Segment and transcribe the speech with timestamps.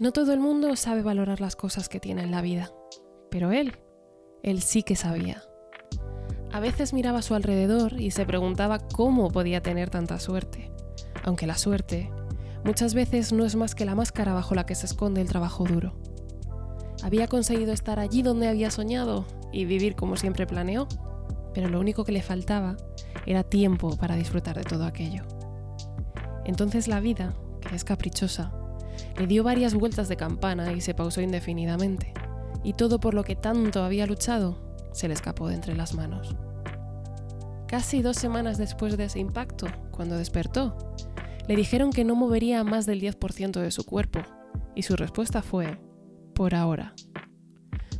[0.00, 2.72] No todo el mundo sabe valorar las cosas que tiene en la vida,
[3.30, 3.72] pero él,
[4.44, 5.42] él sí que sabía.
[6.52, 10.70] A veces miraba a su alrededor y se preguntaba cómo podía tener tanta suerte,
[11.24, 12.10] aunque la suerte
[12.64, 15.64] muchas veces no es más que la máscara bajo la que se esconde el trabajo
[15.64, 15.96] duro.
[17.02, 20.86] Había conseguido estar allí donde había soñado y vivir como siempre planeó,
[21.54, 22.76] pero lo único que le faltaba
[23.26, 25.24] era tiempo para disfrutar de todo aquello.
[26.48, 28.50] Entonces la vida, que es caprichosa,
[29.18, 32.14] le dio varias vueltas de campana y se pausó indefinidamente,
[32.64, 34.58] y todo por lo que tanto había luchado
[34.92, 36.34] se le escapó de entre las manos.
[37.66, 40.74] Casi dos semanas después de ese impacto, cuando despertó,
[41.46, 44.20] le dijeron que no movería más del 10% de su cuerpo,
[44.74, 45.78] y su respuesta fue,
[46.34, 46.94] por ahora.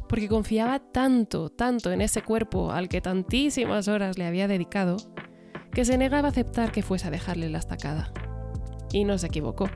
[0.09, 4.97] Porque confiaba tanto, tanto en ese cuerpo al que tantísimas horas le había dedicado,
[5.71, 8.11] que se negaba a aceptar que fuese a dejarle la estacada.
[8.93, 9.69] Y no se equivocó.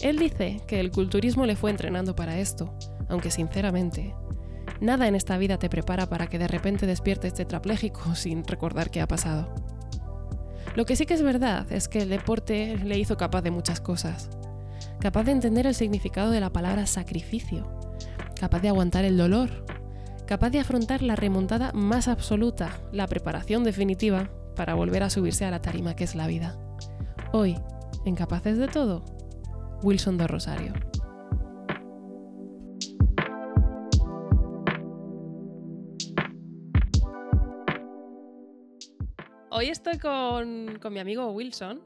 [0.00, 2.74] Él dice que el culturismo le fue entrenando para esto,
[3.08, 4.14] aunque sinceramente,
[4.80, 9.00] nada en esta vida te prepara para que de repente despiertes tetrapléjico sin recordar qué
[9.00, 9.52] ha pasado.
[10.76, 13.80] Lo que sí que es verdad es que el deporte le hizo capaz de muchas
[13.80, 14.30] cosas.
[15.00, 17.66] Capaz de entender el significado de la palabra sacrificio,
[18.38, 19.64] capaz de aguantar el dolor,
[20.26, 25.50] capaz de afrontar la remontada más absoluta, la preparación definitiva para volver a subirse a
[25.50, 26.56] la tarima que es la vida.
[27.32, 27.56] Hoy,
[28.04, 29.04] en Capaces de Todo,
[29.82, 30.72] Wilson de Rosario.
[39.50, 41.82] Hoy estoy con, con, mi amigo Wilson,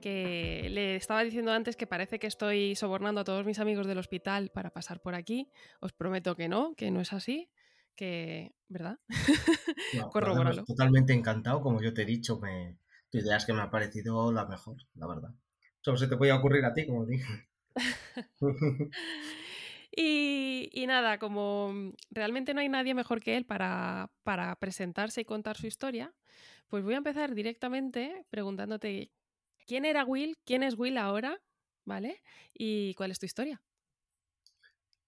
[0.00, 3.98] que le estaba diciendo antes que parece que estoy sobornando a todos mis amigos del
[3.98, 5.50] hospital para pasar por aquí.
[5.80, 7.50] Os prometo que no, que no es así,
[7.94, 8.98] que, ¿verdad?
[9.94, 10.10] No,
[10.66, 12.78] Totalmente encantado, como yo te he dicho, me,
[13.10, 15.34] tu idea es que me ha parecido la mejor, la verdad.
[15.88, 17.48] Solo se te puede ocurrir a ti, como dije.
[19.96, 25.24] y, y, nada, como realmente no hay nadie mejor que él para, para presentarse y
[25.24, 26.12] contar su historia,
[26.68, 29.12] pues voy a empezar directamente preguntándote
[29.66, 31.40] quién era Will, quién es Will ahora,
[31.86, 32.20] ¿vale?
[32.52, 33.62] Y cuál es tu historia.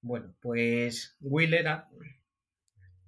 [0.01, 1.91] Bueno, pues Will era,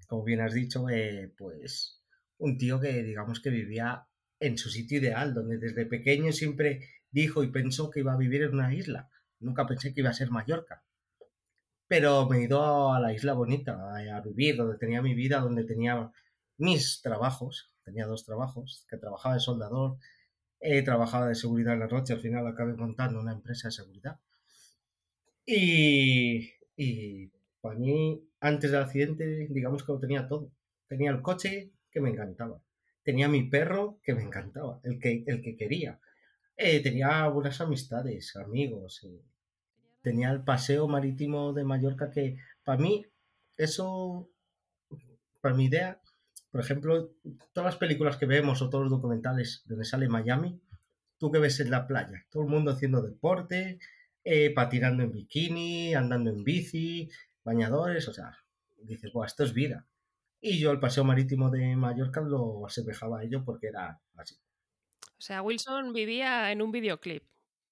[0.08, 2.02] como bien has dicho, eh, pues
[2.36, 4.06] un tío que digamos que vivía
[4.40, 8.42] en su sitio ideal, donde desde pequeño siempre dijo y pensó que iba a vivir
[8.42, 9.10] en una isla.
[9.40, 10.82] Nunca pensé que iba a ser Mallorca.
[11.86, 16.10] Pero me ido a la isla bonita, a, vivir, donde tenía mi vida, donde tenía
[16.58, 17.72] mis trabajos.
[17.84, 19.98] Tenía dos trabajos, que trabajaba de soldador,
[20.60, 24.20] he trabajado de seguridad en la noche, al final acabé montando una empresa de seguridad.
[25.44, 27.28] Y, y
[27.60, 30.52] para mí, antes del accidente, digamos que lo tenía todo.
[30.88, 32.62] Tenía el coche que me encantaba
[33.02, 36.00] tenía mi perro que me encantaba, el que, el que quería.
[36.56, 39.02] Eh, tenía buenas amistades, amigos.
[39.04, 39.22] Eh,
[40.02, 43.06] tenía el paseo marítimo de Mallorca que para mí,
[43.56, 44.28] eso,
[45.40, 46.00] para mi idea,
[46.50, 47.14] por ejemplo,
[47.52, 50.60] todas las películas que vemos o todos los documentales donde sale Miami,
[51.18, 53.78] tú que ves en la playa, todo el mundo haciendo deporte,
[54.24, 57.10] eh, patinando en bikini, andando en bici,
[57.44, 58.36] bañadores, o sea,
[58.78, 59.86] dices, Buah, esto es vida.
[60.40, 64.36] Y yo el paseo marítimo de Mallorca lo asemejaba a ello porque era así.
[65.22, 67.22] O sea, Wilson vivía en un videoclip,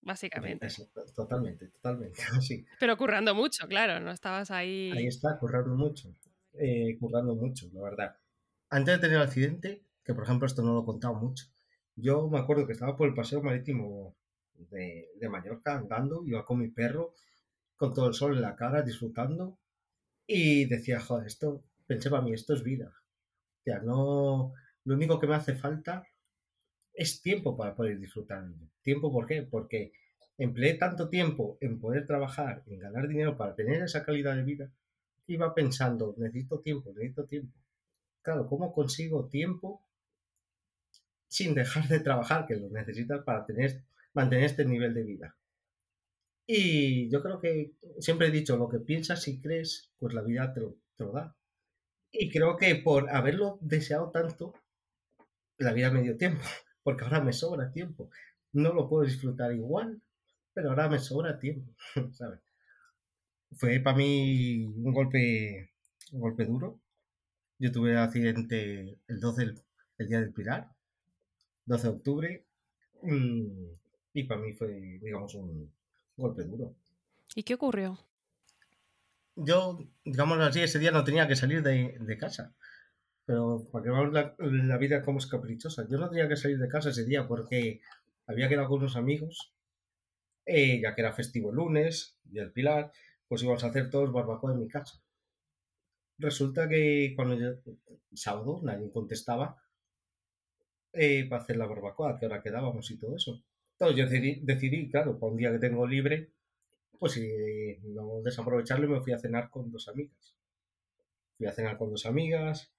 [0.02, 0.68] básicamente.
[1.16, 2.64] totalmente, totalmente, sí.
[2.78, 4.92] Pero currando mucho, claro, no estabas ahí.
[4.96, 6.14] Ahí está, currando mucho.
[6.52, 8.16] Eh, currando mucho, la verdad.
[8.68, 11.46] Antes de tener el accidente, que por ejemplo esto no lo he contado mucho,
[11.96, 14.14] yo me acuerdo que estaba por el paseo marítimo
[14.54, 17.16] de, de Mallorca andando, iba con mi perro,
[17.74, 19.58] con todo el sol en la cara, disfrutando,
[20.24, 22.92] y decía, joder, esto pensé para mí, esto es vida.
[22.92, 24.52] O sea, no,
[24.84, 26.04] lo único que me hace falta
[27.00, 28.44] es tiempo para poder disfrutar.
[28.82, 29.42] ¿Tiempo por qué?
[29.42, 29.94] Porque
[30.36, 34.70] empleé tanto tiempo en poder trabajar, en ganar dinero para tener esa calidad de vida,
[35.26, 37.56] que iba pensando, necesito tiempo, necesito tiempo.
[38.20, 39.82] Claro, ¿cómo consigo tiempo
[41.26, 43.80] sin dejar de trabajar, que lo necesitas para tener,
[44.12, 45.36] mantener este nivel de vida?
[46.46, 50.52] Y yo creo que siempre he dicho, lo que piensas y crees, pues la vida
[50.52, 51.34] te lo da.
[52.12, 54.52] Y creo que por haberlo deseado tanto,
[55.56, 56.44] la vida me dio tiempo,
[56.82, 58.10] porque ahora me sobra tiempo.
[58.52, 60.00] No lo puedo disfrutar igual,
[60.52, 61.72] pero ahora me sobra tiempo,
[62.12, 62.40] ¿sabes?
[63.56, 65.72] Fue para mí un golpe,
[66.12, 66.80] un golpe duro.
[67.58, 69.54] Yo tuve accidente el 12,
[69.98, 70.70] el, día del Pilar,
[71.66, 72.46] 12 de octubre,
[73.02, 73.46] mm,
[74.14, 75.70] y para mí fue, digamos, un
[76.16, 76.74] golpe duro.
[77.34, 77.98] ¿Y qué ocurrió?
[79.44, 82.54] yo, digámoslo así, ese día no tenía que salir de, casa.
[83.26, 85.86] Pero para que veamos la, vida como es caprichosa.
[85.88, 87.80] Yo no tenía que salir de casa ese día porque
[88.26, 89.54] había quedado con unos amigos
[90.46, 92.90] eh, ya que era festivo el lunes y el Pilar,
[93.28, 95.00] pues íbamos a hacer todos barbacoa en mi casa.
[96.18, 97.52] Resulta que cuando yo,
[98.12, 99.62] sábado nadie contestaba
[100.92, 103.44] eh, para hacer la barbacoa, a qué hora quedábamos y todo eso.
[103.78, 104.06] Entonces yo
[104.42, 106.32] decidí, claro, para un día que tengo libre,
[106.98, 110.36] pues si no desaprovecharlo me fui a cenar con dos amigas.
[111.38, 112.72] Fui a cenar con dos amigas,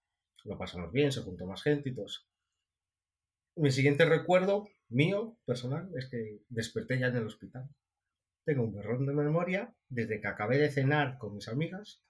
[0.45, 2.07] lo pasamos bien, se juntó más gente y todo.
[3.55, 7.69] Mi siguiente recuerdo mío, personal, es que desperté ya en el hospital.
[8.45, 12.01] Tengo un berrón de memoria desde que acabé de cenar con mis amigas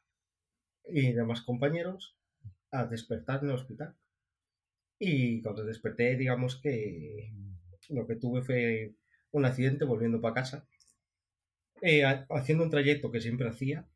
[0.85, 2.17] y demás compañeros
[2.71, 3.95] a despertar en el hospital.
[4.99, 7.33] Y cuando desperté, digamos que
[7.89, 8.95] lo que tuve fue
[9.31, 10.67] un accidente volviendo para casa,
[11.81, 13.87] eh, haciendo un trayecto que siempre hacía.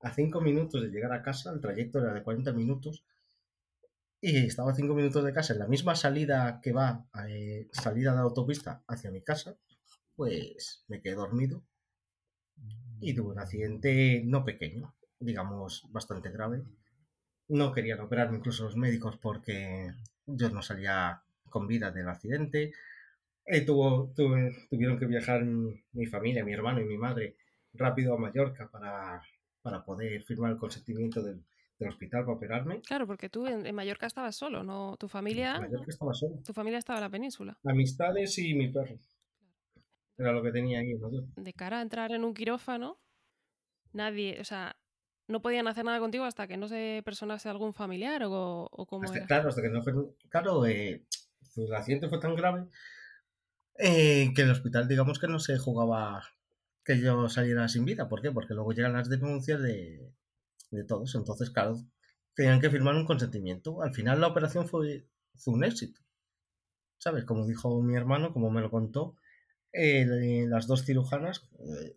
[0.00, 3.06] A cinco minutos de llegar a casa, el trayecto era de 40 minutos,
[4.26, 8.14] y estaba a cinco minutos de casa en la misma salida que va, eh, salida
[8.14, 9.58] de autopista hacia mi casa,
[10.16, 11.62] pues me quedé dormido
[13.02, 16.62] y tuve un accidente no pequeño, digamos bastante grave.
[17.48, 19.92] No querían operarme incluso los médicos porque
[20.24, 22.72] yo no salía con vida del accidente.
[23.44, 27.36] Eh, tuvo, tuvieron que viajar mi familia, mi hermano y mi madre
[27.74, 29.20] rápido a Mallorca para,
[29.60, 31.44] para poder firmar el consentimiento del,
[31.78, 32.80] del hospital para operarme.
[32.82, 34.96] Claro, porque tú en, Mallorca estabas solo, ¿no?
[34.96, 35.56] Tu familia.
[35.56, 36.36] En Mallorca estaba solo.
[36.44, 37.58] Tu familia estaba en la península.
[37.64, 38.98] Amistades y mi perro.
[40.16, 40.94] Era lo que tenía ahí
[41.36, 43.00] De cara a entrar en un quirófano,
[43.92, 44.76] nadie, o sea,
[45.26, 49.12] no podían hacer nada contigo hasta que no se personase algún familiar o, o cómo
[49.12, 49.26] era.
[49.26, 49.92] Claro, hasta que no fue.
[50.28, 51.04] Claro, eh,
[51.56, 52.66] el accidente fue tan grave
[53.78, 56.22] eh, que el hospital, digamos que no se jugaba
[56.84, 58.08] que yo saliera sin vida.
[58.08, 58.30] ¿Por qué?
[58.30, 60.12] Porque luego llegan las denuncias de,
[60.74, 61.14] de todos.
[61.14, 61.76] Entonces, claro,
[62.34, 63.82] tenían que firmar un consentimiento.
[63.82, 65.06] Al final la operación fue,
[65.36, 66.00] fue un éxito.
[66.98, 67.24] ¿Sabes?
[67.24, 69.16] Como dijo mi hermano, como me lo contó,
[69.72, 71.96] eh, las dos cirujanas, eh,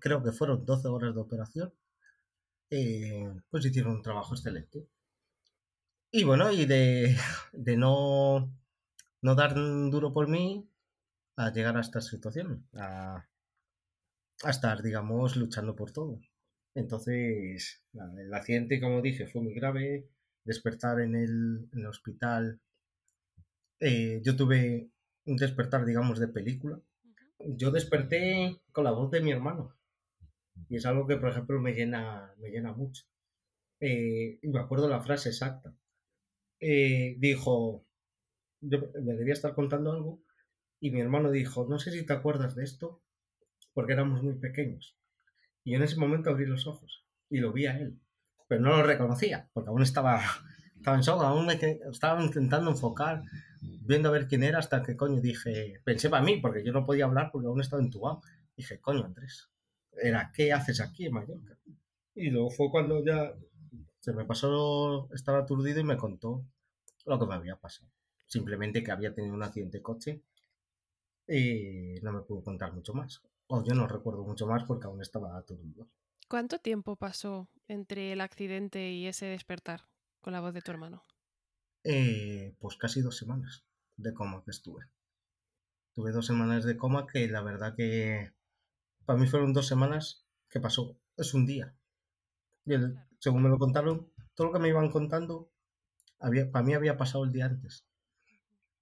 [0.00, 1.74] creo que fueron 12 horas de operación,
[2.70, 4.86] eh, pues hicieron un trabajo excelente.
[6.10, 7.14] Y bueno, y de,
[7.52, 8.50] de no,
[9.22, 10.68] no dar duro por mí
[11.36, 13.26] a llegar a esta situación, a,
[14.44, 16.20] a estar, digamos, luchando por todo.
[16.74, 20.08] Entonces, el accidente, como dije, fue muy grave.
[20.44, 22.60] Despertar en el, hospital.
[23.80, 24.90] Eh, yo tuve
[25.26, 26.80] un despertar, digamos, de película.
[27.38, 29.74] Yo desperté con la voz de mi hermano.
[30.68, 33.04] Y es algo que, por ejemplo, me llena, me llena mucho.
[33.80, 35.74] Eh, y me acuerdo la frase exacta.
[36.60, 37.86] Eh, dijo,
[38.60, 40.22] yo me debía estar contando algo,
[40.80, 43.02] y mi hermano dijo, no sé si te acuerdas de esto,
[43.72, 44.96] porque éramos muy pequeños.
[45.64, 47.98] Y en ese momento abrí los ojos y lo vi a él.
[48.46, 50.20] Pero no lo reconocía, porque aún estaba,
[50.76, 51.54] estaba en shock, aún me,
[51.90, 53.22] estaba intentando enfocar,
[53.60, 56.84] viendo a ver quién era, hasta que coño dije, pensé para mí, porque yo no
[56.84, 58.20] podía hablar porque aún estaba entubado.
[58.56, 59.50] Dije, coño, Andrés,
[59.92, 61.56] era, ¿qué haces aquí en Mallorca?
[62.14, 63.34] Y luego fue cuando ya
[64.00, 66.44] se me pasó, estaba aturdido y me contó
[67.06, 67.90] lo que me había pasado.
[68.26, 70.22] Simplemente que había tenido un accidente de coche
[71.26, 73.22] y no me pudo contar mucho más.
[73.56, 75.86] Oh, yo no recuerdo mucho más porque aún estaba aturdido.
[76.28, 79.82] ¿Cuánto tiempo pasó entre el accidente y ese despertar
[80.20, 81.04] con la voz de tu hermano?
[81.84, 83.64] Eh, pues casi dos semanas
[83.96, 84.86] de coma que estuve.
[85.92, 88.32] Tuve dos semanas de coma que la verdad que
[89.06, 90.98] para mí fueron dos semanas que pasó.
[91.16, 91.76] Es un día.
[92.66, 92.74] Y
[93.20, 95.48] según me lo contaron, todo lo que me iban contando,
[96.18, 97.86] había, para mí había pasado el día antes.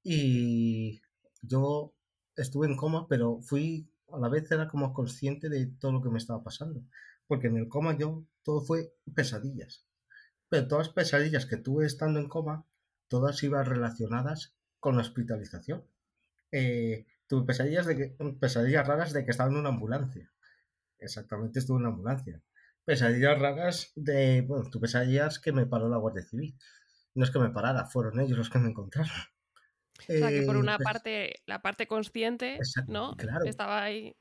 [0.02, 1.02] Y
[1.42, 1.92] yo
[2.36, 6.10] estuve en coma, pero fui a la vez era como consciente de todo lo que
[6.10, 6.82] me estaba pasando.
[7.26, 9.86] Porque en el coma yo todo fue pesadillas.
[10.48, 12.66] Pero todas las pesadillas que tuve estando en coma,
[13.08, 15.84] todas iban relacionadas con la hospitalización.
[16.50, 20.30] Eh, tuve pesadillas, de que, pesadillas raras de que estaba en una ambulancia.
[20.98, 22.42] Exactamente, estuve en una ambulancia.
[22.84, 26.58] Pesadillas raras de, bueno, tuve pesadillas que me paró la Guardia Civil.
[27.14, 29.12] No es que me parara, fueron ellos los que me encontraron.
[30.00, 33.14] O sea, que por una pues parte, la parte consciente, ¿no?
[33.44, 34.16] Estaba ahí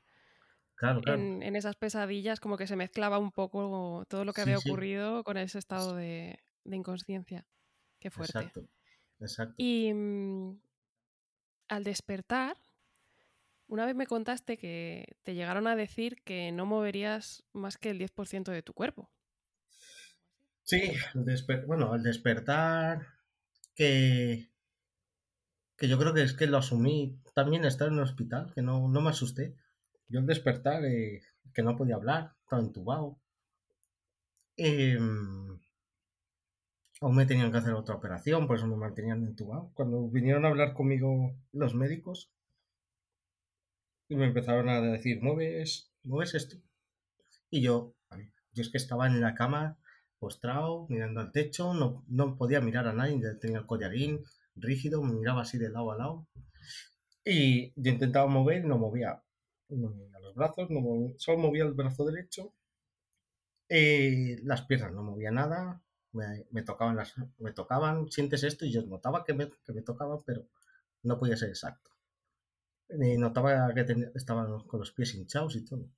[1.06, 5.36] En, esas pesadillas, como que se mezclaba un poco todo lo que había ocurrido con
[5.36, 7.46] ese estado de, inconsciencia.
[7.98, 8.38] Qué fuerte.
[8.38, 8.68] Exacto,
[9.20, 9.54] exacto.
[9.56, 10.60] Y mm,
[11.68, 12.56] al despertar,
[13.68, 17.98] una vez me contaste que te llegaron a decir que no moverías más que el
[17.98, 19.10] 10% de tu cuerpo.
[20.62, 20.92] Sí,
[21.66, 23.06] bueno, al despertar,
[23.74, 24.51] que
[25.82, 28.86] que yo creo que es que lo asumí también estar en el hospital, que no,
[28.88, 29.56] no me asusté.
[30.06, 31.22] Yo al despertar, eh,
[31.52, 33.18] que no podía hablar, estaba entubado.
[34.56, 35.58] Em,
[37.00, 39.72] aún me tenían que hacer otra operación, por eso me mantenían entubado.
[39.74, 42.30] Cuando vinieron a hablar conmigo los médicos,
[44.08, 46.58] y me empezaron a decir, ¿mueves, mueves esto?
[47.50, 47.96] Y yo,
[48.52, 49.78] yo es que estaba en la cama
[50.20, 54.24] postrado, mirando al techo, no, no podía mirar a nadie, tenía el collarín
[54.56, 56.26] rígido, me miraba así de lado a lado.
[57.24, 59.22] Y yo intentaba mover no movía,
[59.68, 62.52] movía los brazos, no solo movía el brazo derecho.
[63.68, 65.82] Eh, las piernas no movía nada,
[66.12, 70.18] me, tocaban las, me tocaban, sientes esto, y yo notaba que me, que me tocaban,
[70.26, 70.46] pero
[71.02, 71.90] no podía ser exacto.
[72.88, 75.88] Eh, notaba que estaban con los pies hinchados y todo.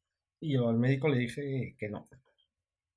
[0.41, 2.07] Y yo al médico le dije que no,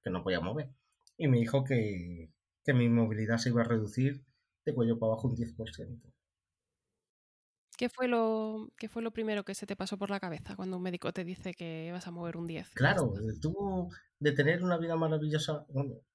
[0.03, 0.69] que no podía mover
[1.17, 2.29] y me dijo que,
[2.67, 4.25] mi movilidad se iba a reducir
[4.67, 6.13] de cuello para abajo un 10%.
[7.77, 10.77] ¿Qué fue, lo, ¿Qué fue lo primero que se te pasó por la cabeza cuando
[10.77, 12.71] un médico te dice que vas a mover un 10?
[12.71, 15.65] Claro, tuvo de tener una vida maravillosa,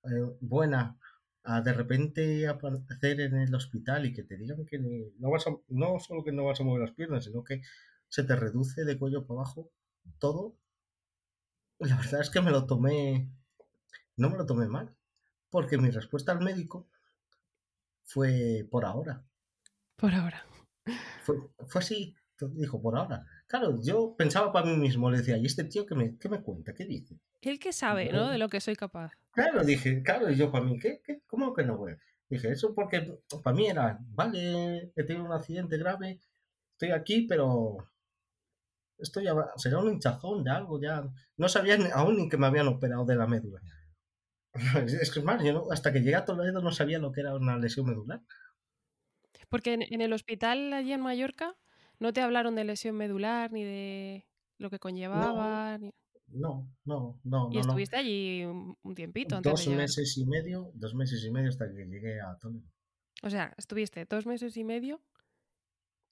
[0.04, 0.99] eh, buena,
[1.44, 5.50] a de repente aparecer en el hospital y que te digan que no, vas a,
[5.68, 7.62] no solo que no vas a mover las piernas, sino que
[8.09, 9.71] se te reduce de cuello para abajo
[10.18, 10.56] todo.
[11.78, 13.30] La verdad es que me lo tomé
[14.16, 14.94] no me lo tomé mal,
[15.50, 16.88] porque mi respuesta al médico
[18.12, 19.25] fue por ahora.
[19.97, 20.45] Por ahora.
[21.23, 21.37] Fue,
[21.75, 22.14] así,
[22.50, 23.25] dijo por ahora.
[23.47, 26.42] Claro, yo pensaba para mí mismo, le decía, ¿y este tío qué me, qué me
[26.42, 26.75] cuenta?
[26.75, 27.19] ¿Qué dice?
[27.40, 28.28] El que sabe, ¿no?
[28.28, 29.12] De lo que soy capaz.
[29.31, 31.00] Claro, dije, claro, y yo para mí, ¿qué?
[31.02, 31.97] qué cómo que no voy?
[32.28, 36.21] Dije, eso porque para mí era, vale, he tenido un accidente grave,
[36.73, 37.78] estoy aquí, pero
[38.99, 41.02] esto ya será un hinchazón de algo, ya.
[41.38, 43.61] No sabía aún ni que me habían operado de la médula.
[45.00, 47.35] Es que es más, yo hasta que llegué a Toledo no sabía lo que era
[47.35, 48.21] una lesión medular.
[49.49, 51.56] Porque en, el hospital allí en Mallorca
[51.99, 54.26] no te hablaron de lesión medular ni de
[54.59, 55.78] lo que conllevaba.
[56.28, 59.37] No, no, no, Y estuviste allí un, tiempito.
[59.37, 62.64] Antes dos meses y medio, dos meses y medio hasta que llegué a Toledo.
[63.23, 65.02] O sea, estuviste dos meses y medio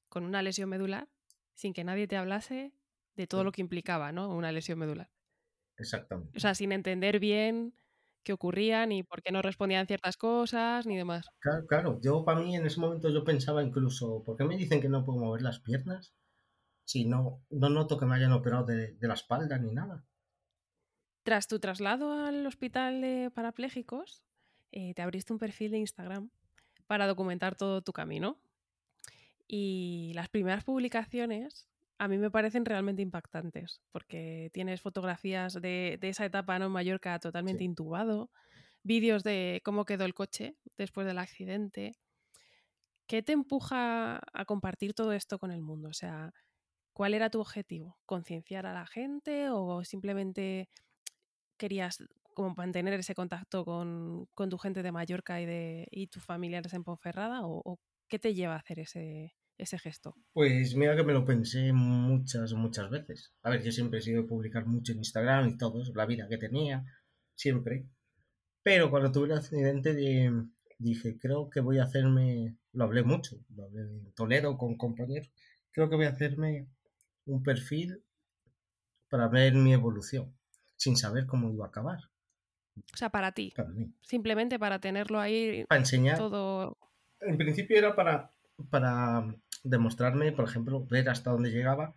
[0.08, 1.08] con una lesión medular
[1.54, 2.72] sin que nadie te hablase
[3.16, 4.34] de todo lo que implicaba, ¿no?
[4.34, 5.10] Una lesión medular.
[5.76, 6.36] Exactamente.
[6.36, 7.74] O sea, sin entender bien
[8.22, 11.26] qué ocurría, ni por qué no respondían ciertas cosas, ni demás.
[11.38, 12.00] Claro, claro.
[12.02, 15.04] Yo para mí en ese momento yo pensaba incluso, ¿por qué me dicen que no
[15.04, 16.14] puedo mover las piernas?
[16.84, 20.04] Si no, no noto que me hayan operado de, la espalda ni nada.
[21.22, 24.24] Tras tu traslado al hospital de parapléjicos,
[24.72, 26.30] eh, te abriste un perfil de Instagram
[26.86, 28.40] para documentar todo tu camino.
[29.46, 31.69] Y las primeras publicaciones
[32.00, 36.64] a mí me parecen realmente impactantes, porque tienes fotografías de, esa etapa ¿no?
[36.64, 38.30] en Mallorca totalmente intubado,
[38.82, 41.92] vídeos de cómo quedó el coche después del accidente.
[43.06, 45.90] ¿Qué te empuja a compartir todo esto con el mundo?
[45.90, 46.32] O sea,
[46.94, 47.98] ¿cuál era tu objetivo?
[48.06, 50.70] ¿Concienciar a la gente o simplemente
[51.58, 51.98] querías
[52.32, 56.82] como mantener ese contacto con, tu gente de Mallorca y, de, y tus familiares en
[56.82, 57.40] Ponferrada?
[57.44, 57.78] ¿O,
[58.08, 60.14] qué te lleva a hacer ese, ese gesto?
[60.32, 63.32] Pues mira que me lo pensé muchas, muchas veces.
[63.42, 66.28] A ver, yo siempre he sido de publicar mucho en Instagram y todo, la vida
[66.28, 66.84] que tenía,
[67.34, 67.86] siempre.
[68.62, 69.94] Pero cuando tuve el accidente
[70.78, 75.30] dije, creo que voy a hacerme, lo hablé mucho, lo hablé en Toledo con compañeros,
[75.70, 76.68] creo que voy a hacerme
[77.26, 78.02] un perfil
[79.08, 80.34] para ver mi evolución,
[80.76, 81.98] sin saber cómo iba a acabar.
[82.92, 83.52] O sea, para ti.
[83.56, 83.92] Para mí.
[84.02, 85.64] Simplemente para tenerlo ahí.
[85.68, 86.16] Para enseñar.
[86.16, 86.78] Todo.
[87.20, 88.32] En principio era para,
[88.70, 91.94] para demostrarme, por ejemplo, ver hasta dónde llegaba.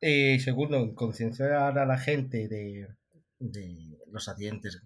[0.00, 2.88] Y segundo, concienciar a la gente de,
[4.10, 4.82] los accidentes.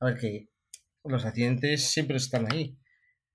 [0.00, 0.48] A ver, que
[1.04, 2.76] los accidentes siempre están ahí.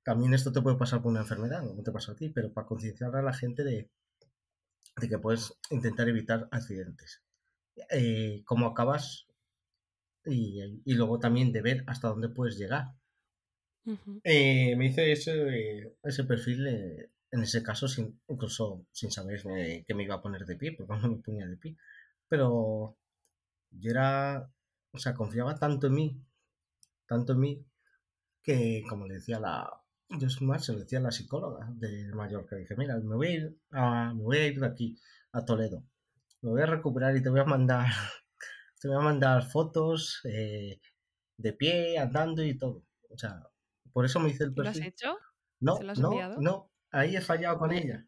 [0.04, 2.68] También esto te puede pasar por una enfermedad, no te pasa a ti, pero para
[2.68, 3.90] concienciar a la gente de,
[5.02, 7.22] que puedes intentar evitar accidentes.
[7.90, 9.28] Eh, cómo acabas
[10.26, 12.94] y, luego también de ver hasta dónde puedes llegar.
[14.24, 19.94] Eh, me hice ese, ese perfil en ese caso, sin, incluso sin saber eh, que
[19.94, 21.78] me iba a poner de pie, porque no me ponía de pie.
[22.28, 22.98] Pero
[23.72, 24.52] yo era,
[24.92, 26.22] o sea, confiaba tanto en mí,
[27.08, 27.66] tanto en mí,
[28.42, 29.70] que como le decía la,
[30.10, 33.60] yo más, se lo decía la psicóloga de Mallorca, dije, mira, me voy a ir,
[33.72, 34.98] a, me voy a ir de aquí,
[35.34, 35.84] a Toledo,
[36.42, 37.88] me voy a recuperar y te voy a mandar,
[38.80, 40.80] te voy a mandar fotos eh,
[41.38, 42.84] de pie, andando y todo.
[43.10, 43.44] O sea,
[43.92, 44.80] por eso me hice el perfil.
[44.80, 45.18] ¿Lo has hecho?
[45.60, 48.06] No, no, no, ahí he fallado con ella.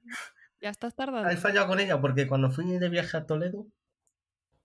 [0.62, 1.30] Ya estás tardando.
[1.30, 3.68] He fallado con ella porque cuando fui de viaje a Toledo,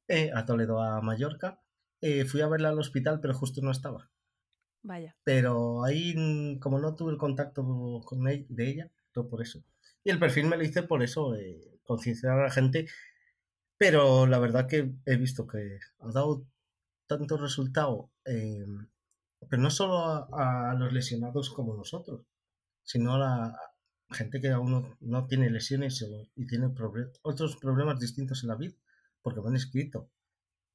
[0.08, 1.60] eh, a Toledo, a Mallorca,
[2.00, 4.10] eh, fui a verla al hospital, pero justo no estaba.
[4.82, 5.16] Vaya.
[5.24, 9.64] Pero ahí, como no tuve el contacto con ella, de ella, todo por eso.
[10.02, 12.86] Y el perfil me lo hice por eso, eh, concienciar a la gente.
[13.78, 16.44] Pero la verdad que he visto que ha dado
[17.06, 22.22] tanto resultado, pero no solo a, a, los lesionados como nosotros,
[22.82, 23.54] sino a,
[24.10, 26.04] gente que aún no, tiene lesiones
[26.36, 26.72] y tiene
[27.22, 28.74] otros problemas distintos en la vida,
[29.22, 30.10] porque me han escrito.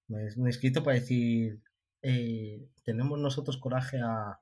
[0.08, 1.62] Me han escrito para decir,
[2.02, 4.40] eh, tenemos nosotros coraje a,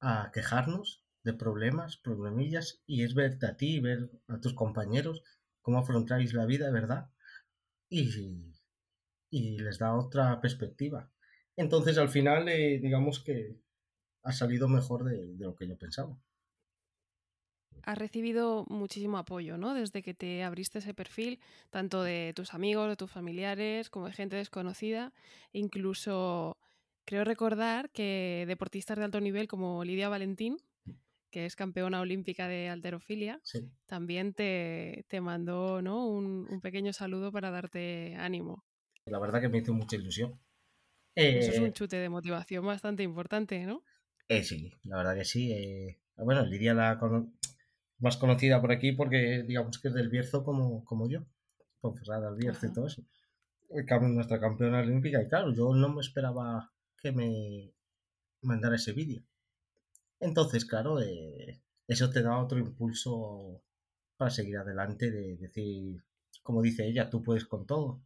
[0.00, 5.22] a quejarnos de problemas, problemillas, y es verte a ti, ver a tus compañeros,
[5.60, 7.10] cómo afrontáis la vida, ¿verdad?
[7.88, 8.54] Y,
[9.30, 11.10] y les da otra perspectiva.
[11.56, 13.56] Entonces, al final, eh, digamos que
[14.22, 16.16] ha salido mejor de, lo que yo pensaba.
[17.82, 19.74] Has recibido muchísimo apoyo, ¿no?
[19.74, 21.38] Desde que te abriste ese perfil,
[21.70, 25.12] tanto de tus amigos, de tus familiares, como de gente desconocida.
[25.52, 26.56] Incluso
[27.04, 30.58] creo recordar que deportistas de alto nivel como Lidia Valentín,
[31.30, 33.40] que es campeona olímpica de alterofilia,
[33.86, 36.06] también te, mandó ¿no?
[36.06, 38.64] un, un, pequeño saludo para darte ánimo.
[39.04, 40.40] La verdad que me hizo mucha ilusión.
[41.16, 43.82] Eso es un eh, chute de motivación bastante importante, ¿no?
[44.28, 45.50] Eh, sí, la verdad que sí.
[45.50, 46.98] Eh, bueno, Lidia la
[47.98, 51.20] más conocida por aquí porque digamos que es del Bierzo como, como yo.
[51.80, 53.02] Ponferrada del Bierzo y todo eso.
[54.00, 57.72] Nuestra campeona olímpica y claro, yo no me esperaba que me
[58.42, 59.22] mandara ese vídeo.
[60.20, 63.62] Entonces, claro, eh, eso te da otro impulso
[64.16, 66.02] para seguir adelante, de decir,
[66.42, 68.00] como dice ella, tú puedes con todo.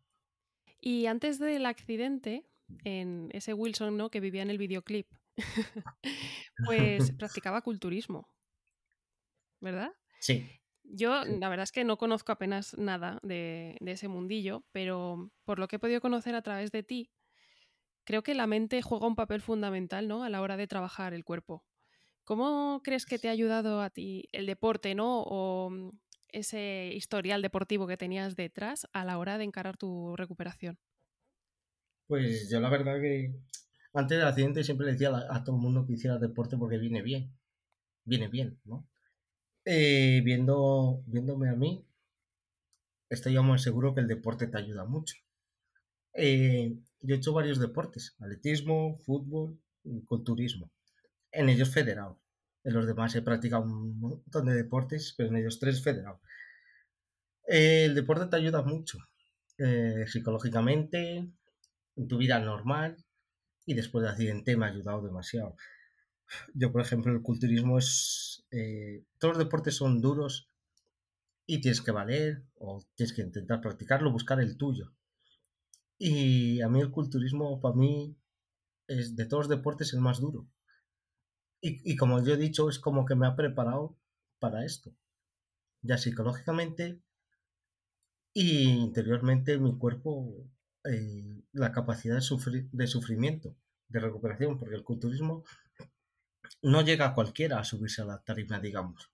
[0.80, 2.46] Y antes del accidente,
[2.84, 4.10] en ese Wilson, ¿no?
[4.10, 5.06] Que vivía en el videoclip,
[6.66, 8.28] pues practicaba culturismo,
[9.60, 9.92] ¿verdad?
[10.20, 10.48] Sí.
[10.82, 15.68] Yo, la verdad es que no conozco apenas nada de, ese mundillo, pero por lo
[15.68, 17.10] que he podido conocer a través de ti,
[18.04, 20.24] creo que la mente juega un papel fundamental, ¿no?
[20.24, 21.64] A la hora de trabajar el cuerpo.
[22.24, 25.22] ¿Cómo crees que te ha ayudado a ti el deporte, ¿no?
[25.22, 25.90] O mm,
[26.32, 30.78] ese historial deportivo que tenías detrás a la hora de encarar tu recuperación?
[32.08, 33.32] Pues yo la verdad que
[33.92, 37.02] antes del accidente siempre le decía a, todo el mundo que hiciera deporte porque viene
[37.02, 37.32] bien.
[38.04, 38.89] Viene bien, ¿no?
[39.72, 41.86] Eh, viendo, viéndome a mí,
[43.08, 45.14] estoy muy seguro que el deporte te ayuda mucho.
[46.12, 50.72] Eh, yo he hecho varios deportes, atletismo, fútbol y culturismo.
[51.30, 52.18] En ellos federado.
[52.64, 56.20] En los demás he practicado un montón de deportes, pero en ellos tres federado.
[57.46, 58.98] Eh, el deporte te ayuda mucho,
[60.06, 61.28] psicológicamente,
[61.94, 62.96] en tu vida normal
[63.66, 65.54] y después del accidente me ha ayudado demasiado.
[66.54, 68.44] Yo, por ejemplo, el culturismo es...
[68.50, 70.48] Eh, todos los deportes son duros
[71.46, 74.92] y tienes que valer o tienes que intentar practicarlo, buscar el tuyo.
[75.98, 78.16] Y a mí el culturismo, para mí,
[78.86, 80.46] es de todos los deportes el más duro.
[81.60, 83.96] Y, y como yo he dicho, es como que me ha preparado
[84.38, 84.94] para esto.
[85.82, 87.00] Ya psicológicamente
[88.32, 90.48] y interiormente mi cuerpo
[90.84, 93.56] eh, la capacidad de, de sufrimiento,
[93.88, 95.44] de recuperación, porque el culturismo
[96.62, 99.10] no llega cualquiera a subirse a la tarima, digamos.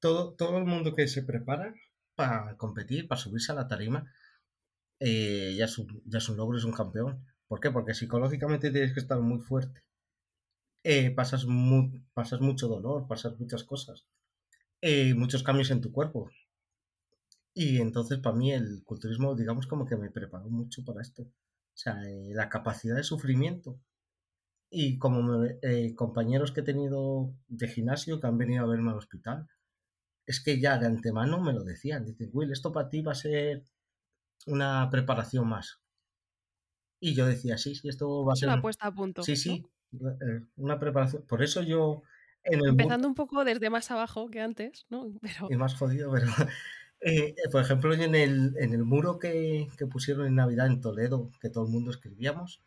[0.00, 1.74] Todo, todo el mundo que se prepara
[2.14, 4.12] para competir, para subirse a la tarima,
[5.00, 7.24] eh, ya, es un, ya es un logro, es un campeón.
[7.46, 7.70] ¿Por qué?
[7.70, 9.82] Porque psicológicamente tienes que estar muy fuerte.
[10.84, 11.46] Eh, pasas,
[12.14, 14.06] pasas mucho dolor, pasas muchas cosas,
[15.16, 16.30] muchos cambios en tu cuerpo.
[17.58, 21.22] Y entonces para mí el culturismo, digamos, como que me preparó mucho para esto.
[21.22, 23.80] O sea, eh, la capacidad de sufrimiento.
[24.70, 28.98] Y como eh, compañeros que he tenido de gimnasio que han venido a verme al
[28.98, 29.48] hospital,
[30.26, 32.04] es que ya de antemano me lo decían.
[32.04, 33.64] Dicen, Will, esto para ti va a ser
[34.46, 35.80] una preparación más.
[37.00, 38.48] Y yo decía, sí, sí, esto va a ser...
[38.48, 39.22] Una puesta a punto.
[39.22, 41.24] Sí, sí, eh, una preparación.
[41.26, 42.02] Por eso yo...
[42.44, 45.12] Empezando un poco desde más abajo que antes, ¿no?
[45.22, 45.48] Pero...
[45.50, 46.26] Y más jodido, pero
[47.00, 50.80] eh, eh, por ejemplo, en el, en el muro que, que, pusieron en Navidad en
[50.80, 52.62] Toledo, que todo el mundo escribíamos,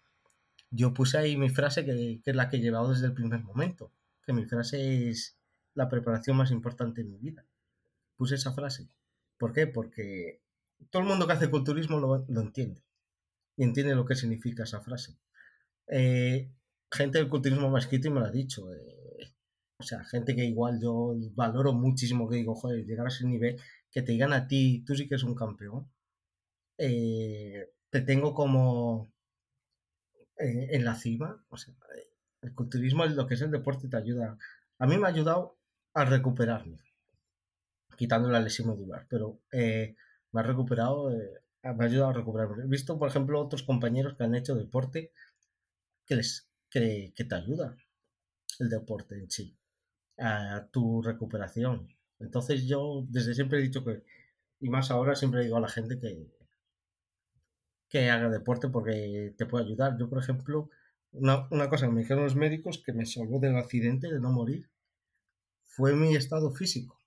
[0.71, 3.43] yo puse ahí mi frase que, que, es la que he llevado desde el primer
[3.43, 3.91] momento,
[4.25, 5.37] que mi frase es
[5.73, 7.45] la preparación más importante en mi vida.
[8.17, 8.89] Puse esa frase.
[9.37, 9.67] ¿Por qué?
[9.67, 10.41] Porque
[10.89, 12.83] todo el mundo que hace culturismo lo, lo entiende
[13.57, 15.17] y entiende lo que significa esa frase.
[15.87, 16.51] Eh,
[16.91, 18.65] gente del culturismo me ha escrito y me lo ha dicho.
[19.77, 23.59] o sea, gente que igual yo valoro muchísimo, que digo, joder, llegar a ese nivel
[23.91, 25.91] que te digan a ti, tú sí que eres un campeón,
[26.77, 29.10] eh, te tengo como
[30.41, 31.43] eh, en la cima.
[31.49, 31.73] O sea,
[32.41, 34.37] el culturismo, lo que es el deporte, te ayuda.
[34.79, 35.57] A mí me ha ayudado
[35.93, 36.79] a recuperarme,
[37.97, 39.95] quitando la lesión modular, pero eh,
[40.31, 42.63] me ha recuperado, me ha ayudado a recuperarme.
[42.63, 45.11] He visto, por ejemplo, otros compañeros que han hecho deporte
[46.05, 47.75] que, les, que, que te ayuda
[48.59, 49.57] el deporte en sí,
[50.17, 51.89] a tu recuperación.
[52.19, 54.03] Entonces yo desde siempre he dicho que,
[54.59, 56.27] y más ahora siempre digo a la gente que,
[57.91, 59.97] que haga deporte porque te puede ayudar.
[59.99, 60.69] Yo, por ejemplo,
[61.11, 64.69] una, cosa que me dijeron los médicos que me salvó del accidente, de no morir,
[65.65, 66.97] fue mi estado físico.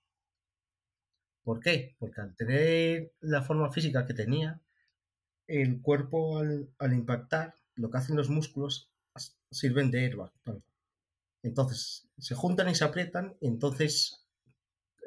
[1.43, 1.95] ¿Por qué?
[1.97, 4.61] Porque al tener la forma física que tenía,
[5.47, 8.91] el cuerpo al, impactar, lo que hacen los músculos
[9.49, 10.31] sirven de airbag.
[11.41, 14.23] Entonces, se juntan y se aprietan, entonces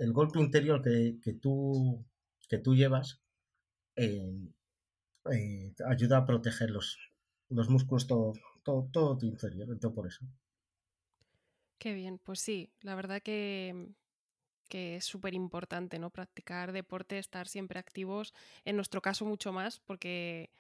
[0.01, 2.05] el golpe interior que, tú,
[2.49, 3.21] que tú llevas
[3.97, 4.33] eh,
[5.33, 6.99] eh, ayuda a proteger los,
[7.49, 10.27] los músculos todo, todo, todo tu interior, todo por eso.
[11.79, 13.95] Qué bien, pues sí, la verdad que,
[14.69, 16.11] que es súper importante, ¿no?
[16.11, 20.51] Practicar deporte, estar siempre activos, en nuestro caso mucho más, porque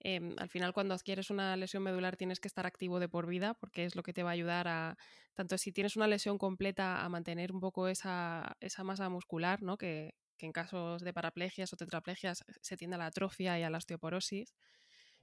[0.00, 3.54] em, al final cuando adquieres una lesión medular tienes que estar activo de por vida,
[3.54, 4.98] porque es lo que te va a ayudar a,
[5.34, 9.78] tanto si tienes una lesión completa, a mantener un poco esa, esa masa muscular, ¿no?
[9.78, 13.70] Que, que en casos de paraplegias o tetraplegias se tiende a la atrofia y a
[13.70, 14.54] la osteoporosis.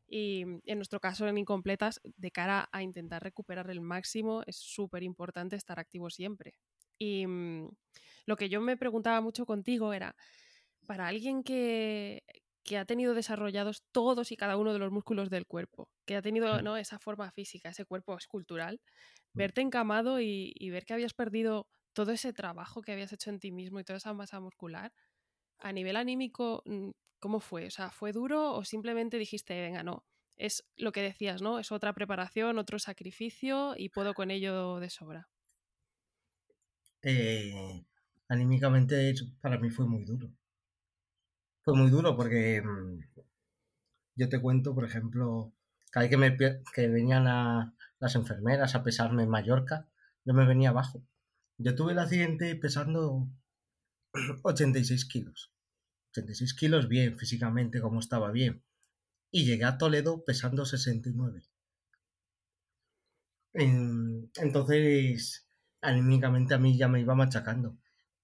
[0.08, 5.04] Y en nuestro caso, en incompletas, de cara a intentar recuperar el máximo, es súper
[5.04, 6.56] importante estar activo siempre.
[6.98, 7.70] Y mm,
[8.26, 10.16] lo que yo me preguntaba mucho contigo era,
[10.86, 12.24] para alguien que,
[12.64, 16.22] que ha tenido desarrollados todos y cada uno de los músculos del cuerpo, que ha
[16.22, 16.78] tenido ¿no?
[16.78, 18.82] esa forma física, ese cuerpo escultural,
[19.34, 23.40] verte encamado y, y, ver que habías perdido todo ese trabajo que habías hecho en
[23.40, 24.94] ti mismo y toda esa masa muscular,
[25.60, 27.68] a nivel anímico, mm, ¿cómo fue?
[27.68, 30.06] O sea, ¿fue duro o simplemente dijiste, venga, no?
[30.36, 31.60] Es lo que decías, ¿no?
[31.60, 35.30] Es otra preparación, otro sacrificio y puedo con ello de sobra.
[37.04, 37.86] Eh,
[38.30, 40.30] anímicamente para mí fue muy duro.
[41.64, 43.00] Fue muy duro porque mm,
[44.16, 45.54] yo te cuento, por ejemplo,
[45.92, 46.38] cada vez que, me,
[46.74, 47.26] que venían
[48.00, 49.88] las enfermeras a pesarme en Mallorca,
[50.26, 51.04] yo me venía abajo.
[51.64, 53.30] Yo tuve el accidente pesando
[54.44, 55.54] 86 kilos.
[56.12, 58.62] 86 kilos bien, físicamente, como estaba bien.
[59.32, 61.42] Y llegué a Toledo pesando 69.
[63.54, 65.48] Entonces,
[65.82, 67.78] anímicamente a mí ya me iba machacando.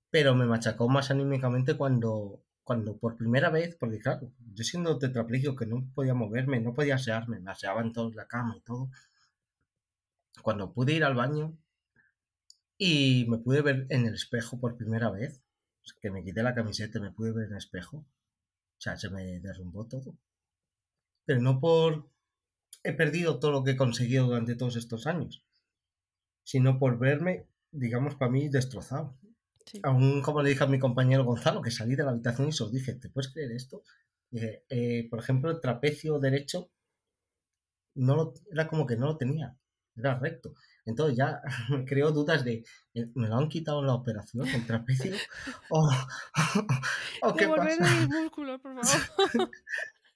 [0.10, 5.56] Pero me machacó más anímicamente cuando, cuando por primera vez, porque claro, yo siendo tetrapléjico
[5.56, 8.90] que no podía moverme, no podía asearme, me aseaban todos la cama y todo.
[10.42, 11.58] Cuando pude ir al baño
[12.80, 15.44] y me pude ver en el espejo por primera vez,
[16.02, 19.10] que me quité la camiseta y me pude ver en el espejo, o sea, se
[19.10, 20.18] me derrumbó todo.
[21.26, 22.10] Pero no por
[22.84, 25.44] he perdido todo lo que he conseguido durante todos estos años,
[26.46, 29.20] sino por verme, digamos, para mí destrozado.
[29.84, 32.64] Aún como le dije a mi compañero Gonzalo, que salí de la habitación y se
[32.64, 33.84] os dije, ¿te puedes creer esto?
[34.32, 36.72] Eh, por ejemplo, el trapecio derecho
[37.96, 39.58] no lo, era como que no lo tenía,
[39.98, 40.56] era recto.
[40.90, 41.42] Entonces ya
[41.88, 45.14] creo dudas de, eh, ¿me lo han quitado en la operación, el trapecio?
[45.70, 45.90] ¿O,
[47.22, 48.08] o qué pasa?
[48.08, 49.50] músculos, por favor.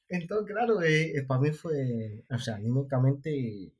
[0.10, 3.72] Entonces, claro, eh, eh, para mí fue, o sea, anímicamente,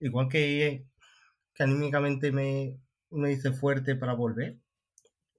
[0.00, 0.84] igual que,
[1.54, 2.78] que anímicamente me,
[3.10, 4.58] me hice fuerte para volver,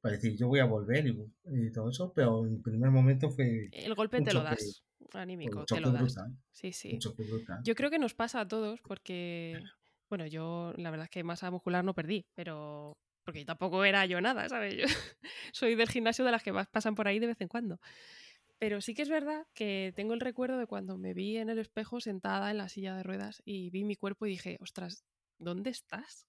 [0.01, 3.69] para decir, yo voy a volver y, todo eso, pero en primer momento fue...
[3.71, 4.83] El golpe te lo das
[5.13, 6.15] anímico, te lo das.
[6.51, 6.99] Sí, sí.
[7.63, 9.59] Yo creo que nos pasa a todos porque,
[10.09, 14.21] bueno, yo la verdad es que masa muscular no perdí, pero porque tampoco era yo
[14.21, 14.75] nada, ¿sabes?
[14.75, 14.85] Yo
[15.53, 17.79] soy del gimnasio de las que pasan por ahí de vez en cuando.
[18.57, 21.59] Pero sí que es verdad que tengo el recuerdo de cuando me vi en el
[21.59, 25.05] espejo sentada en la silla de ruedas y vi mi cuerpo y dije, ostras,
[25.37, 26.27] ¿dónde estás?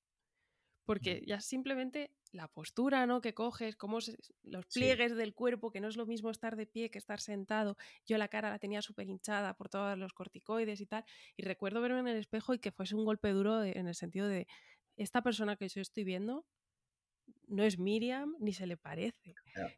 [0.84, 3.20] Porque ya simplemente la postura ¿no?
[3.20, 3.98] que coges, cómo
[4.42, 7.76] los pliegues del cuerpo, que no es lo mismo estar de pie que estar sentado.
[8.06, 11.04] Yo la cara la tenía súper hinchada por todos los corticoides y tal.
[11.36, 14.28] Y recuerdo verme en el espejo y que fuese un golpe duro en el sentido
[14.28, 14.46] de
[14.96, 16.44] esta persona que yo estoy viendo
[17.48, 19.34] no es Miriam ni se le parece.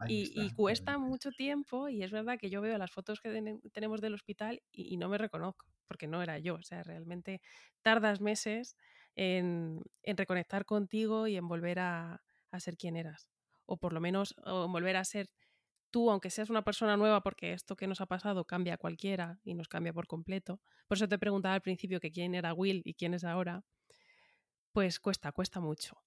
[0.07, 4.15] Y, cuesta mucho tiempo y es verdad que yo veo las fotos que tenemos del
[4.15, 6.55] hospital y, y no me reconozco porque no era yo.
[6.55, 7.41] O sea, realmente
[7.83, 8.77] tardas meses
[9.17, 13.29] en, en reconectar contigo y en volver a, a ser quien eras.
[13.67, 15.29] O por lo menos volver a ser
[15.91, 19.39] tú, aunque seas una persona nueva, porque esto que nos ha pasado cambia a cualquiera
[19.45, 20.61] y nos cambia por completo.
[20.89, 23.65] Por eso te preguntaba al principio que quién era Will y quién es ahora.
[24.73, 26.03] Pues cuesta, cuesta mucho.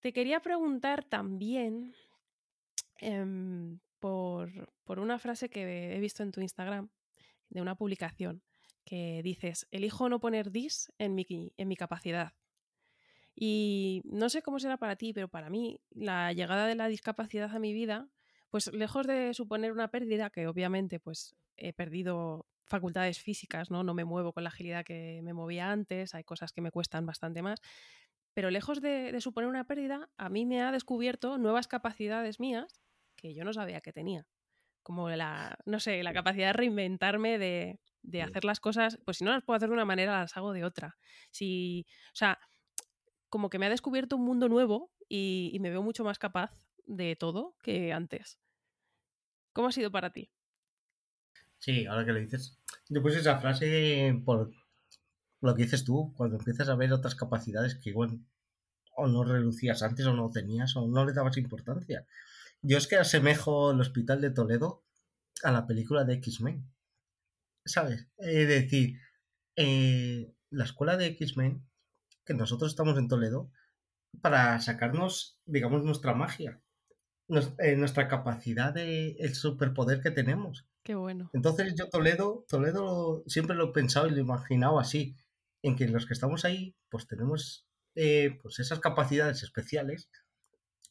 [0.00, 1.94] Te quería preguntar también
[2.96, 6.90] em, por, por una frase que he visto en tu Instagram,
[7.48, 8.42] de una publicación,
[8.84, 12.32] que dices, elijo no poner dis en mi, en mi capacidad.
[13.34, 17.54] Y no sé cómo será para ti, pero para mí la llegada de la discapacidad
[17.54, 18.08] a mi vida,
[18.50, 23.82] pues lejos de suponer una pérdida, que obviamente pues he perdido facultades físicas, ¿no?
[23.82, 27.06] No me muevo con la agilidad que me movía antes, hay cosas que me cuestan
[27.06, 27.60] bastante más,
[28.34, 32.80] pero lejos de, suponer una pérdida, a mí me ha descubierto nuevas capacidades mías
[33.16, 34.26] que yo no sabía que tenía.
[34.82, 39.24] Como la, no sé, la capacidad de reinventarme, de, de hacer las cosas, pues si
[39.24, 40.96] no las puedo hacer de una manera, las hago de otra.
[41.30, 42.40] Si, o sea,
[43.32, 46.52] como que me ha descubierto un mundo nuevo y, me veo mucho más capaz
[46.84, 48.38] de todo que antes.
[49.54, 50.30] ¿Cómo ha sido para ti?
[51.58, 52.58] Sí, ahora que lo dices.
[52.90, 54.52] Yo puse esa frase por
[55.40, 58.20] lo que dices tú, cuando empiezas a ver otras capacidades que igual
[58.94, 62.06] o no relucías antes o no tenías o no le dabas importancia.
[62.60, 64.84] Yo es que asemejo el hospital de Toledo
[65.42, 66.70] a la película de X-Men.
[67.64, 68.08] ¿Sabes?
[68.18, 68.98] Es decir,
[69.56, 71.66] eh, la escuela de X-Men,
[72.24, 73.50] que nosotros estamos en Toledo,
[74.20, 76.60] para sacarnos, digamos, nuestra magia,
[77.58, 80.66] eh, nuestra capacidad de el superpoder que tenemos.
[80.82, 81.30] Qué bueno.
[81.32, 85.16] Entonces yo Toledo, Toledo siempre lo he pensado y lo he imaginado así,
[85.62, 90.10] en que los que estamos ahí, pues tenemos eh, pues esas capacidades especiales,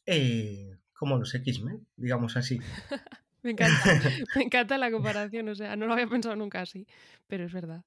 [0.06, 2.58] eh, como los X-Men, digamos así.
[3.42, 3.74] me encanta,
[4.36, 6.86] me encanta la comparación, o sea, no lo había pensado nunca así,
[7.26, 7.84] pero es verdad.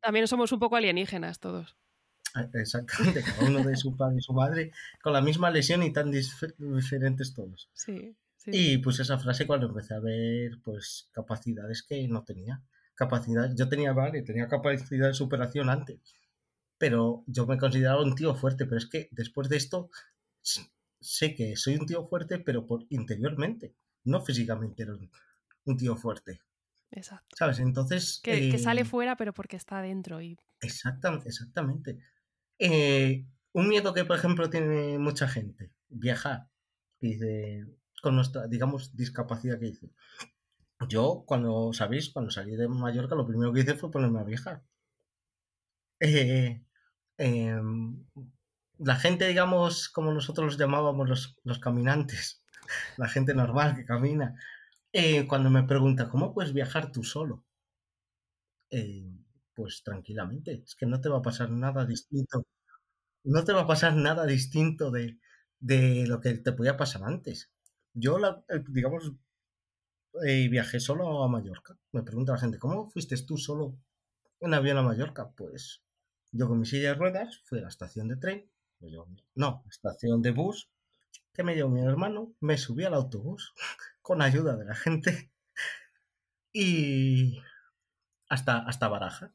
[0.00, 1.76] También somos un poco alienígenas todos.
[2.34, 5.92] Ah, exactamente, cada uno de su padre y su madre, con la misma lesión y
[5.92, 7.70] tan diferentes todos.
[7.72, 8.50] Sí, sí.
[8.52, 12.62] Y pues esa frase cuando empecé a ver pues capacidades que no tenía.
[12.94, 16.00] Capacidad, yo tenía, vale, tenía capacidad de superación antes,
[16.78, 19.90] pero yo me consideraba un tío fuerte, pero es que después de esto
[21.00, 24.94] sé que soy un tío fuerte, pero por interiormente, no físicamente era
[25.64, 26.40] un, tío fuerte.
[26.90, 27.36] Exacto.
[27.36, 27.58] ¿Sabes?
[27.58, 28.20] Entonces...
[28.22, 30.20] Que, sale eh, fuera, pero porque está dentro.
[30.20, 30.38] Y...
[30.60, 31.98] Exactamente, exactamente.
[32.58, 36.48] Eh, un miedo que, por ejemplo, tiene mucha gente, viajar,
[37.00, 37.66] dice,
[38.02, 39.90] con nuestra, digamos, discapacidad que dice.
[40.88, 42.10] Yo, cuando, ¿sabéis?
[42.10, 44.62] Cuando salí de Mallorca, lo primero que hice fue ponerme a viajar.
[46.00, 46.62] Eh,
[47.18, 48.04] em,
[48.78, 52.42] la gente, digamos, como nosotros los llamábamos los, los caminantes,
[52.98, 54.34] la gente normal que camina,
[54.92, 57.44] eh, cuando me pregunta, ¿cómo puedes viajar tú solo?
[58.70, 59.15] Eh,
[59.56, 62.44] pues tranquilamente, es que no te va a pasar nada distinto.
[63.24, 65.18] No te va a pasar nada distinto de,
[65.60, 67.50] de lo que te podía pasar antes.
[67.94, 69.12] Yo, la, digamos,
[70.50, 71.78] viajé solo a Mallorca.
[71.92, 73.76] Me pregunta la gente, ¿cómo fuiste tú solo
[74.40, 75.30] en avión a Mallorca?
[75.30, 75.82] Pues
[76.32, 78.50] yo con mi silla de ruedas fui a la estación de tren,
[79.34, 80.68] no, estación de bus,
[81.32, 83.54] que me llevó mi hermano, me subí al autobús
[84.02, 85.30] con ayuda de la gente
[86.52, 87.38] y
[88.28, 89.32] hasta, hasta Baraja.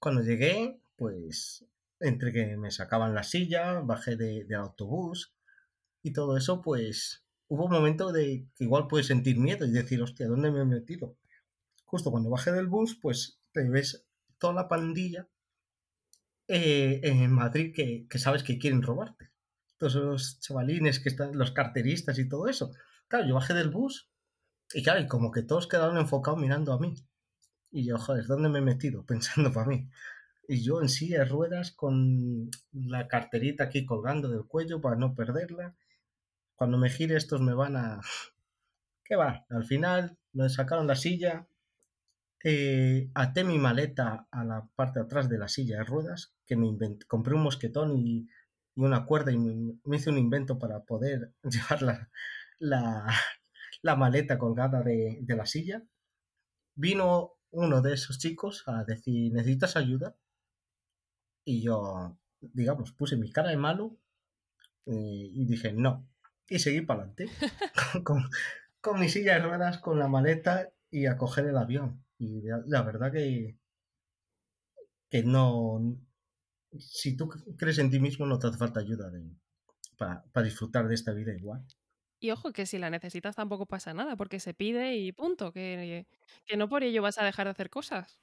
[0.00, 1.66] Cuando llegué, pues
[2.00, 5.34] entre que me sacaban la silla, bajé de, autobús
[6.02, 10.00] y todo eso, pues hubo un momento de que igual puedes sentir miedo y decir,
[10.02, 11.16] hostia, ¿dónde me he metido?
[11.84, 14.06] Justo cuando bajé del bus, pues te ves
[14.38, 15.28] toda la pandilla
[16.48, 19.30] eh, en Madrid que, sabes que quieren robarte.
[19.76, 22.72] Todos esos chavalines que están, los carteristas y todo eso.
[23.06, 24.10] Claro, yo bajé del bus
[24.72, 26.94] y claro, y como que todos quedaron enfocados mirando a mí.
[27.70, 29.04] Y yo, joder, ¿dónde me he metido?
[29.06, 29.88] Pensando para mí.
[30.48, 35.14] Y yo en silla de ruedas con la carterita aquí colgando del cuello para no
[35.14, 35.74] perderla.
[36.56, 38.00] Cuando me gire estos me van a...
[39.04, 39.44] ¿Qué va?
[39.48, 41.48] Al final me sacaron la silla,
[42.42, 46.56] eh, até mi maleta a la parte de atrás de la silla de ruedas, que
[46.56, 46.68] me
[47.06, 48.28] compré un mosquetón y,
[48.76, 52.08] una cuerda y me, hice un invento para poder llevar
[52.58, 55.82] la, maleta colgada de, la silla.
[56.74, 60.16] Vino uno de esos chicos a decir, ¿necesitas ayuda?
[61.44, 63.96] Y yo, digamos, puse mi cara de malo
[64.86, 64.92] eh,
[65.32, 66.06] y, dije, no.
[66.48, 67.28] Y seguí para adelante
[68.04, 68.24] con,
[68.80, 72.04] con mi silla de ruedas, con la maleta y a coger el avión.
[72.18, 73.56] Y la, verdad que,
[75.08, 75.96] que no,
[76.78, 79.10] si tú crees en ti mismo no te hace falta ayuda
[79.96, 81.64] para, disfrutar de esta vida igual.
[82.20, 86.06] Y ojo, que si la necesitas tampoco pasa nada, porque se pide y punto, que,
[86.46, 88.20] que no por ello vas a dejar de hacer cosas.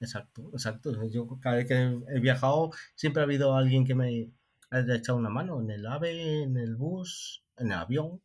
[0.00, 0.92] Exacto, exacto.
[1.10, 4.32] Yo cada vez que he viajado siempre ha habido alguien que me
[4.70, 8.22] haya echado una mano, en el AVE, en el bus, en el avión.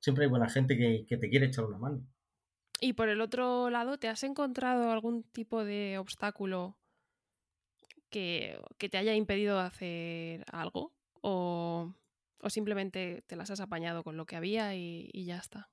[0.00, 2.06] Siempre hay buena gente que, que te quiere echar una mano.
[2.80, 6.76] Y por el otro lado, ¿te has encontrado algún tipo de obstáculo
[8.10, 10.92] que, te haya impedido hacer algo?
[11.22, 11.94] ¿O,
[12.48, 15.70] simplemente te las has apañado con lo que había y, ya está?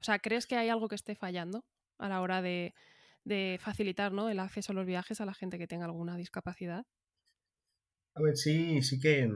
[0.00, 1.64] O sea, ¿crees que hay algo que esté fallando
[1.98, 2.74] a la hora de,
[3.60, 6.84] facilitar el acceso a los viajes a la gente que tenga alguna discapacidad?
[8.14, 9.30] A ver, sí, sí que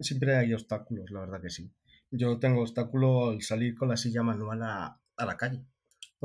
[0.00, 1.70] siempre hay obstáculos, la verdad que sí.
[2.10, 5.66] Yo tengo obstáculo al salir con la silla manual a la calle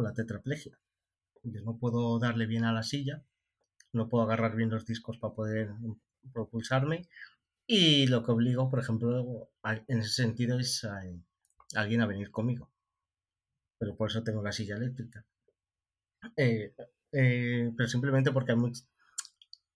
[0.02, 0.78] la tetraplegia.
[1.44, 3.24] Yo no puedo darle bien a la silla,
[3.94, 5.70] no puedo agarrar bien los discos para poder
[6.34, 7.08] propulsarme
[7.72, 11.04] y lo que obligo, por ejemplo, en ese sentido es a,
[11.76, 12.68] alguien a venir conmigo.
[13.78, 15.24] Pero por eso tengo la silla eléctrica.
[16.36, 16.74] Eh,
[17.12, 18.58] eh, pero simplemente porque hay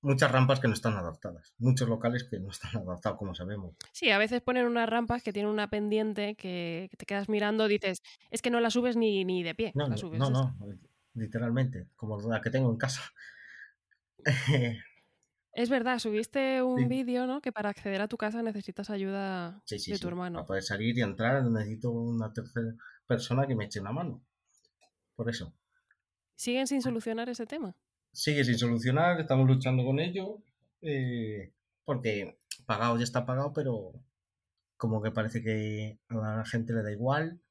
[0.01, 3.75] muchas rampas que no están adaptadas, muchos locales que no están adaptados, como sabemos.
[3.91, 8.01] Sí, a veces ponen unas rampas que tienen una pendiente que, te quedas mirando, dices,
[8.32, 9.71] es que no la subes ni, ni de pie.
[9.75, 10.58] No, la no, no,
[11.13, 13.03] literalmente, como la que tengo en casa.
[15.54, 17.42] es verdad, subiste un vídeo, ¿no?
[17.42, 20.39] Que para acceder a tu casa necesitas ayuda de tu hermano.
[20.39, 22.74] Para poder salir y entrar necesito una tercera
[23.08, 24.24] persona que me eche una mano.
[25.16, 25.54] Por eso.
[26.36, 27.76] ¿Siguen sin solucionar ese tema?
[28.13, 30.38] sigue sin solucionar, estamos luchando con ello,
[30.82, 31.52] eh,
[31.84, 33.92] porque pagado ya está pagado, pero
[34.78, 37.42] como que parece que a la gente le da igual.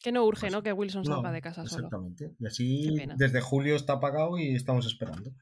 [0.00, 0.62] Que no urge, pues ¿no?
[0.62, 1.86] Que Wilson salga de casa solo.
[1.86, 2.34] Exactamente.
[2.38, 5.32] Y así desde julio está pagado y estamos esperando.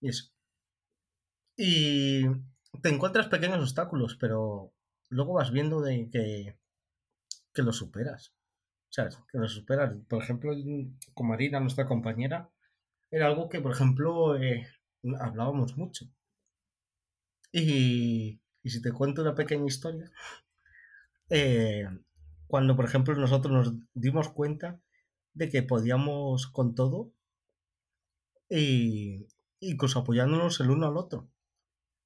[0.00, 0.30] Y eso.
[1.62, 2.22] Y
[2.80, 4.72] te encuentras pequeños obstáculos, pero
[5.10, 6.56] luego vas viendo de que,
[7.52, 8.32] que lo superas.
[8.88, 9.92] Sea, que lo superas.
[10.08, 10.54] Por ejemplo,
[11.12, 12.48] con Marina, nuestra compañera,
[13.10, 14.66] era algo que, por ejemplo, eh,
[15.18, 16.06] hablábamos mucho.
[17.52, 20.10] Y, si te cuento una pequeña historia,
[21.28, 21.86] eh,
[22.46, 24.80] cuando, por ejemplo, nosotros nos dimos cuenta
[25.34, 27.12] de que podíamos con todo
[28.48, 29.28] y
[29.60, 31.28] incluso apoyándonos el uno al otro,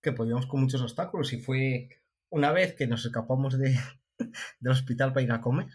[0.04, 1.88] que podíamos con muchos obstáculos y fue
[2.30, 3.76] una vez que nos escapamos de,
[4.60, 5.68] del hospital para ir a comer,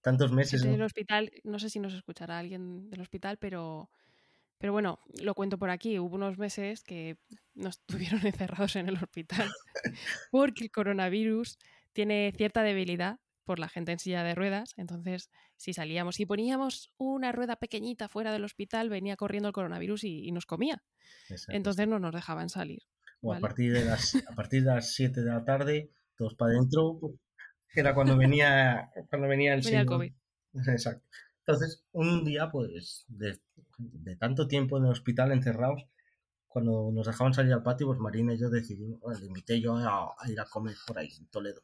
[0.00, 0.62] tantos meses.
[0.62, 3.90] En el hospital, no sé si nos escuchará alguien del hospital, pero
[4.60, 5.98] pero bueno, lo cuento por aquí.
[5.98, 7.16] Hubo unos meses que
[7.54, 9.50] nos tuvieron encerrados en el hospital
[10.30, 11.58] porque el coronavirus
[11.92, 14.74] tiene cierta debilidad por la gente en silla de ruedas.
[14.76, 20.04] Entonces, si salíamos y poníamos una rueda pequeñita fuera del hospital, venía corriendo el coronavirus
[20.04, 20.84] y, nos comía.
[21.48, 22.82] Entonces no nos dejaban salir.
[23.22, 26.52] O a, partir de las, a partir de las 7 de la tarde, todos para
[26.52, 26.98] adentro,
[27.68, 30.12] que era cuando venía, cuando venía el, venía el COVID.
[30.66, 31.06] Exacto.
[31.46, 33.40] Entonces, un día, pues, de,
[34.18, 35.82] tanto tiempo en el hospital encerrados,
[36.46, 40.14] cuando nos dejaban salir al patio, pues Marina y yo decidimos, le invité yo a,
[40.28, 41.62] ir a comer por ahí, en Toledo.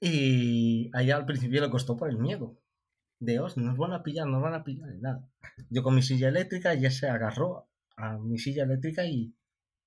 [0.00, 2.56] Y allá al principio le costó por el miedo.
[3.18, 5.28] De, os, nos van a pillar, nos van a pillar, y nada.
[5.70, 9.34] Yo con mi silla eléctrica ya se agarró a mi silla eléctrica y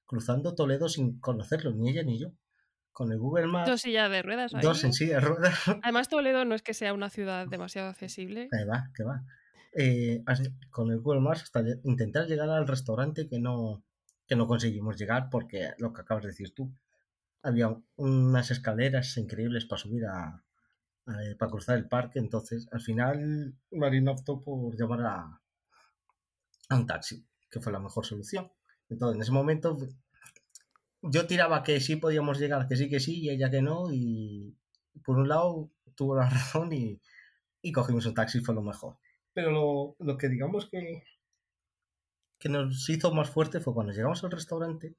[0.08, 2.32] cruzando Toledo sin conocerlo, ni ella ni yo
[2.98, 3.70] con el Google Maps.
[3.70, 4.52] Dos sillas de ruedas.
[4.60, 5.54] Dos en silla de ruedas.
[5.84, 8.50] Además, Toledo no es que sea una ciudad demasiado accesible.
[8.50, 9.24] Que va, que va.
[9.74, 10.24] Eh,
[10.72, 13.84] con el Google Maps hasta intentar llegar al restaurante que no,
[14.26, 16.74] que no conseguimos llegar porque lo que acabas de decir tú.
[17.44, 20.44] Había unas escaleras increíbles para subir a,
[21.38, 25.42] para cruzar el parque, entonces al final Marina optó por llamar a,
[26.70, 28.52] a un taxi, que fue la mejor solución.
[28.90, 29.78] Entonces en ese momento
[31.02, 34.58] yo tiraba que sí podíamos llegar, que sí, que sí, y ella que no, y
[35.04, 37.02] por un lado tuvo la razón y,
[37.74, 38.98] cogimos un taxi, fue lo mejor.
[39.34, 41.04] Pero lo, que digamos que,
[42.40, 44.96] que nos hizo más fuerte fue cuando llegamos al restaurante,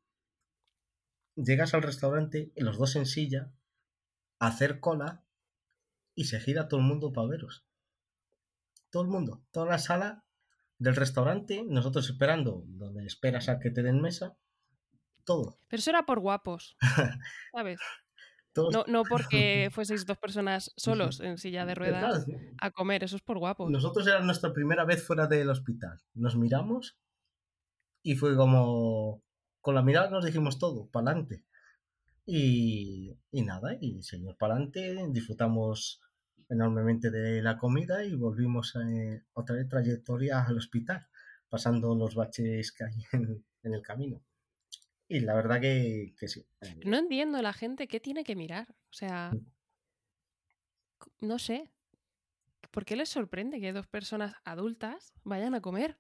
[1.35, 3.51] llegas al restaurante, los dos en silla,
[4.39, 5.25] a hacer cola
[6.15, 7.65] y se gira todo el mundo para veros.
[8.91, 10.25] Todo el mundo, toda la sala
[10.79, 14.37] del restaurante, nosotros esperando, donde esperas a que te den mesa,
[15.29, 16.77] pero eso era por guapos,
[17.53, 17.81] ¿sabes?
[18.57, 22.27] No, no, porque fueseis dos personas solos en silla de ruedas
[22.61, 23.71] a comer, eso es por guapos.
[23.71, 26.01] Nosotros era nuestra primera vez fuera del hospital.
[26.15, 26.99] Nos miramos
[28.03, 29.23] y fue como.
[29.61, 31.45] Con la mirada nos dijimos todo, para adelante.
[32.25, 36.01] Y, y, nada, y seguimos para adelante, disfrutamos
[36.49, 41.07] enormemente de la comida y volvimos eh, otra vez trayectoria al hospital,
[41.49, 42.95] pasando los baches que hay
[43.63, 44.23] en el camino.
[45.09, 46.47] Y la verdad que, sí.
[46.85, 48.69] No entiendo la gente qué tiene que mirar.
[48.71, 51.27] O sea, mm.
[51.27, 51.71] no sé.
[52.71, 55.99] ¿Por qué les sorprende que dos personas adultas vayan a comer?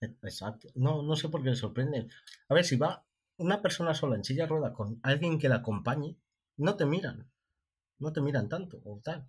[0.00, 0.68] E, exacto.
[0.76, 2.06] No, no sé por qué les sorprende.
[2.48, 3.04] A ver, si va
[3.38, 6.16] una persona sola en silla rueda con alguien que la acompañe,
[6.56, 7.28] no te miran.
[7.98, 9.26] No te miran tanto o tal.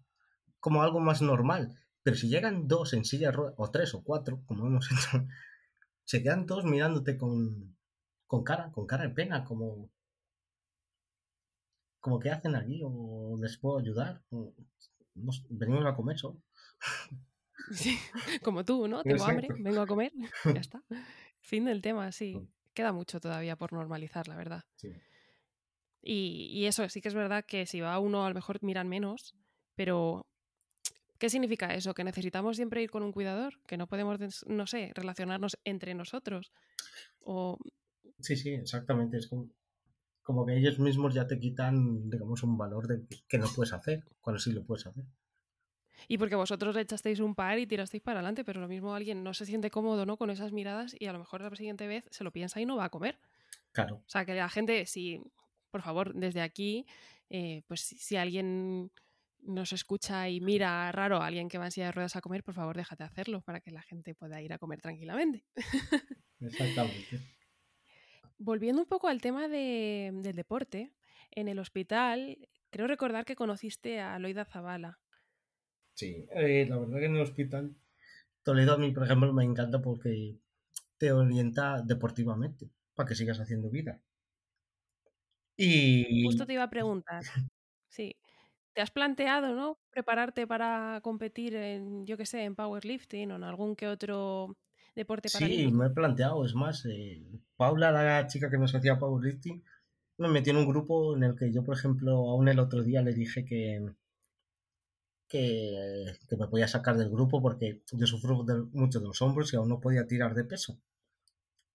[0.60, 1.76] Como algo más normal.
[2.04, 5.28] Pero si llegan dos en silla o tres o cuatro, como hemos hecho,
[6.06, 7.76] se quedan todos mirándote con,
[8.28, 9.89] con cara, con cara de pena, como,
[11.99, 14.22] como que hacen allí o les puedo ayudar.
[15.49, 16.41] venimos a comer solo.
[17.72, 17.97] Sí,
[18.43, 19.03] como tú, ¿no?
[19.03, 20.14] Tengo hambre, vengo a comer,
[20.45, 20.82] ya está.
[21.41, 22.47] Fin del tema, sí.
[22.74, 24.64] Queda mucho todavía por normalizar, la verdad.
[26.01, 28.88] Y, y, eso, sí que es verdad que si va uno a lo mejor miran
[28.88, 29.36] menos,
[29.76, 30.28] pero
[31.18, 31.93] ¿qué significa eso?
[31.93, 33.59] ¿Que necesitamos siempre ir con un cuidador?
[33.68, 36.51] ¿Que no podemos, no sé, relacionarnos entre nosotros?
[37.20, 37.57] O
[38.20, 39.18] Sí, sí, exactamente.
[39.18, 39.30] Es
[40.24, 44.05] como, que ellos mismos ya te quitan, digamos, un valor de que no puedes hacer,
[44.22, 45.05] cuando sí lo puedes hacer.
[46.07, 49.24] Y porque vosotros le echasteis un par y tirasteis para adelante, pero lo mismo alguien
[49.24, 50.18] no se siente cómodo ¿no?
[50.18, 52.78] con esas miradas y a lo mejor la siguiente vez se lo piensa y no
[52.78, 53.20] va a comer.
[53.72, 53.95] Claro.
[53.95, 55.22] O sea, que la gente, si,
[55.72, 56.86] por favor, desde aquí,
[57.30, 58.91] eh, pues si alguien
[59.41, 62.43] nos escucha y mira raro a alguien que va en silla de ruedas a comer,
[62.43, 65.45] por favor déjate hacerlo para que la gente pueda ir a comer tranquilamente.
[66.39, 67.21] Exactamente.
[68.38, 70.93] Volviendo un poco al tema del deporte,
[71.31, 72.38] en el hospital
[72.69, 74.99] creo recordar que conociste a Loida Zavala.
[75.93, 77.75] Sí, eh, la verdad que en el hospital
[78.47, 80.38] Toledo a mí, por ejemplo, me encanta porque
[80.97, 83.99] te orienta deportivamente para que sigas haciendo vida.
[85.57, 86.23] Y...
[86.23, 87.21] Justo te iba a preguntar.
[87.89, 88.15] Sí.
[88.78, 89.80] ¿Te has planteado, no?
[89.89, 94.55] Prepararte para competir en, yo qué sé, en powerlifting o en algún que otro
[94.93, 97.25] deporte Sí, me he planteado, es más, eh,
[97.55, 99.63] Paula, la chica que nos hacía powerlifting,
[100.19, 103.01] me metió en un grupo en el que yo, por ejemplo, aún el otro día
[103.01, 103.84] le dije que,
[105.28, 109.69] que, me podía sacar del grupo porque yo sufro mucho de los hombros y aún
[109.69, 110.78] no podía tirar de peso.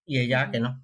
[0.06, 0.80] Y ella que no,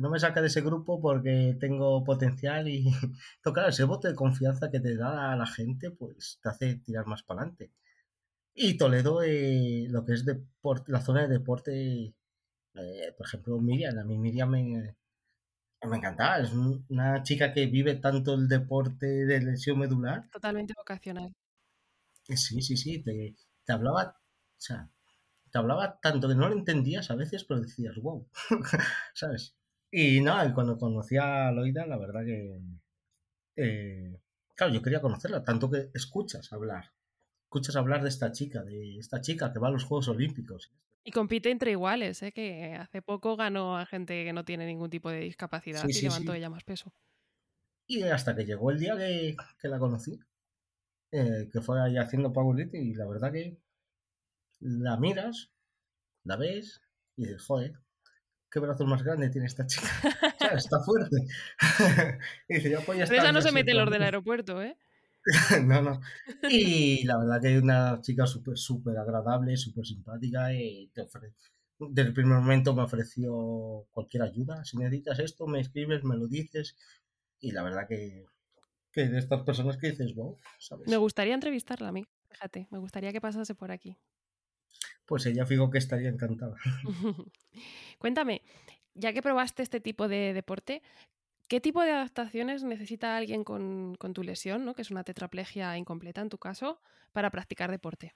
[0.00, 2.84] no me saca de ese grupo porque tengo potencial y
[3.42, 7.06] claro, ese voto de confianza que te da a la gente, pues te hace tirar
[7.06, 7.72] más para adelante.
[8.54, 12.14] Y Toledo, eh, lo que es deporte, la zona de deporte,
[12.74, 14.96] eh, por ejemplo, Miriam, a mí Miriam me,
[15.86, 20.28] me encantaba, es una chica que vive tanto el deporte de lesión medular.
[20.30, 21.32] Totalmente vocacional.
[22.24, 24.90] Sí, sí, sí, te, te hablaba, o sea,
[25.50, 28.28] te hablaba tanto que no lo entendías a veces, pero decías, wow,
[29.14, 29.54] ¿sabes?
[29.90, 32.60] Y nada, cuando conocí a Loida, la verdad que.
[33.56, 34.20] Eh,
[34.54, 36.92] claro, yo quería conocerla, tanto que escuchas hablar.
[37.44, 40.70] Escuchas hablar de esta chica, de esta chica que va a los Juegos Olímpicos.
[41.02, 42.32] Y compite entre iguales, ¿eh?
[42.32, 46.34] que hace poco ganó a gente que no tiene ningún tipo de discapacidad y levantó
[46.34, 46.92] ella más peso.
[47.86, 50.20] Y hasta que llegó el día que, la conocí,
[51.10, 53.56] eh, que fue ahí haciendo powerlifting, y la verdad que
[54.60, 55.50] la miras,
[56.24, 56.82] la ves
[57.16, 57.78] y dices, joder,
[58.50, 59.88] qué brazos más grandes tiene esta chica.
[60.54, 61.16] está fuerte.
[62.48, 64.76] y dice, ya pues esa no se mete los del aeropuerto, ¿eh?
[65.64, 66.00] no, no.
[66.48, 71.36] Y la verdad que es una chica súper, súper agradable, súper simpática y te ofrece.
[71.78, 74.64] Desde el primer momento me ofreció cualquier ayuda.
[74.64, 76.76] Si necesitas esto, me escribes, me lo dices.
[77.40, 78.24] Y la verdad que,
[78.90, 80.88] que de estas personas que dices, wow, ¿sabes?
[80.88, 83.96] Me gustaría entrevistarla a mí, fíjate, me gustaría que pasase por aquí
[85.08, 86.54] pues ella fijo que estaría encantada.
[87.98, 88.42] Cuéntame,
[88.94, 90.82] ya que probaste este tipo de deporte,
[91.48, 94.74] ¿qué tipo de adaptaciones necesita alguien con, tu lesión, ¿no?
[94.74, 96.80] que es una tetraplegia incompleta en tu caso,
[97.12, 98.12] para practicar deporte?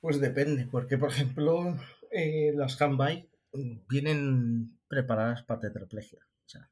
[0.00, 1.78] Pues depende, porque por ejemplo
[2.10, 3.28] eh, las handbike
[3.88, 6.20] vienen preparadas para tetraplegia.
[6.46, 6.68] O sea,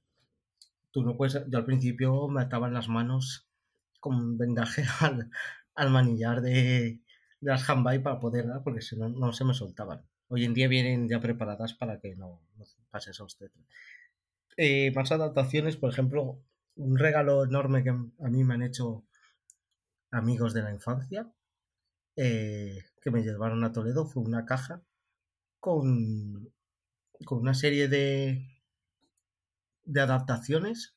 [0.91, 1.41] tú no puedes.
[1.49, 3.49] Yo al principio me ataban las manos
[4.01, 4.85] con vendaje
[5.75, 7.01] al manillar de,
[7.41, 10.07] de las handbike para poder dar, porque si no, no se me soltaban.
[10.29, 12.41] Hoy en día vienen ya preparadas para que no,
[12.91, 13.51] pase eso a usted.
[14.57, 16.43] Eh, más adaptaciones, por ejemplo,
[16.77, 19.05] un regalo enorme que a mí me han hecho
[20.11, 21.31] amigos de la infancia,
[22.17, 24.83] eh, que me llevaron a Toledo, fue una caja
[25.61, 26.53] con,
[27.25, 28.49] con una serie de,
[29.85, 30.97] de adaptaciones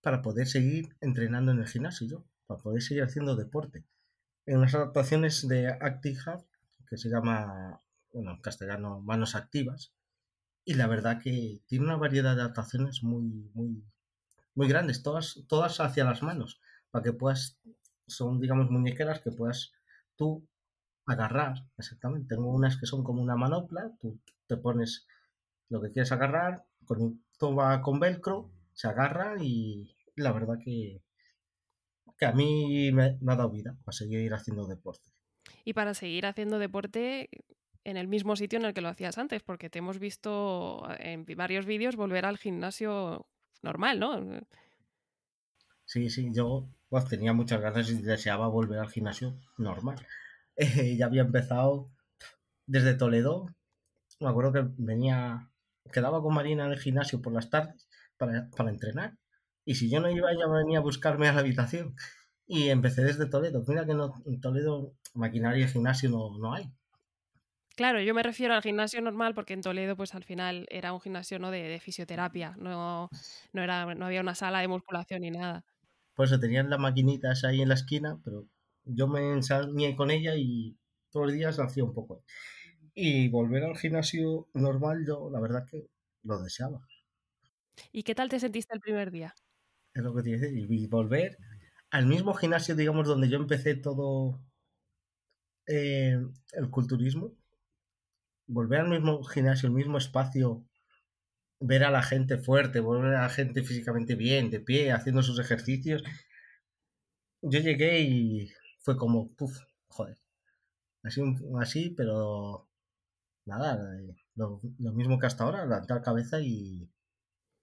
[0.00, 3.84] para poder seguir entrenando en el gimnasio, para poder seguir haciendo deporte
[4.46, 6.44] en unas adaptaciones de Active
[6.88, 7.80] que se llama,
[8.12, 9.92] bueno, en castellano, Manos Activas,
[10.64, 13.84] y la verdad que tiene una variedad de adaptaciones muy, muy,
[14.54, 17.58] muy grandes, todas, todas hacia las manos, para que puedas,
[18.06, 19.72] son, digamos, muñequeras que puedas
[20.16, 20.46] tú
[21.06, 22.34] agarrar, exactamente.
[22.34, 25.06] Tengo unas que son como una manopla, tú te pones
[25.68, 31.02] lo que quieres agarrar, con, todo va con velcro, se agarra y la verdad que
[32.22, 35.10] que a mí me, ha dado vida para seguir haciendo deporte.
[35.64, 37.28] Y para seguir haciendo deporte
[37.82, 41.26] en el mismo sitio en el que lo hacías antes, porque te hemos visto en
[41.36, 43.26] varios vídeos volver al gimnasio
[43.60, 44.40] normal, ¿no?
[45.84, 49.96] Sí, sí, yo pues, tenía muchas ganas y deseaba volver al gimnasio normal.
[50.54, 51.90] Eh, ya había empezado
[52.66, 53.46] desde Toledo.
[54.20, 55.50] Me acuerdo que venía,
[55.90, 59.16] quedaba con Marina en el gimnasio por las tardes para, para entrenar
[59.64, 61.94] y si yo no iba, ella venía a buscarme a la habitación.
[62.46, 63.64] Y empecé desde Toledo.
[63.66, 66.70] Mira que no, en Toledo maquinaria y gimnasio no, no hay.
[67.76, 71.00] Claro, yo me refiero al gimnasio normal porque en Toledo, pues al final era un
[71.00, 71.50] gimnasio ¿no?
[71.50, 73.08] de, fisioterapia, no,
[73.52, 75.64] no, era, no había una sala de musculación ni nada.
[76.14, 78.46] Pues se tenían las maquinitas ahí en la esquina, pero
[78.84, 80.76] yo me ensañé con ella y
[81.10, 82.22] todos los días hacía un poco.
[82.94, 85.88] Y volver al gimnasio normal, yo la verdad que
[86.24, 86.86] lo deseaba.
[87.90, 89.34] ¿Y qué tal te sentiste el primer día?
[89.94, 91.38] Es lo que te y volver
[91.90, 94.40] al mismo gimnasio, digamos, donde yo empecé todo,
[95.66, 96.18] eh,
[96.52, 97.32] el culturismo,
[98.46, 100.64] volver al mismo gimnasio, el mismo espacio,
[101.60, 105.38] ver a la gente fuerte, volver a la gente físicamente bien, de pie, haciendo sus
[105.38, 106.02] ejercicios.
[107.42, 110.16] Yo llegué y fue como, puff, joder.
[111.02, 111.22] Así,
[111.60, 112.68] así pero
[113.46, 114.60] nada, eh, lo,
[114.94, 116.88] mismo que hasta ahora, levantar cabeza y,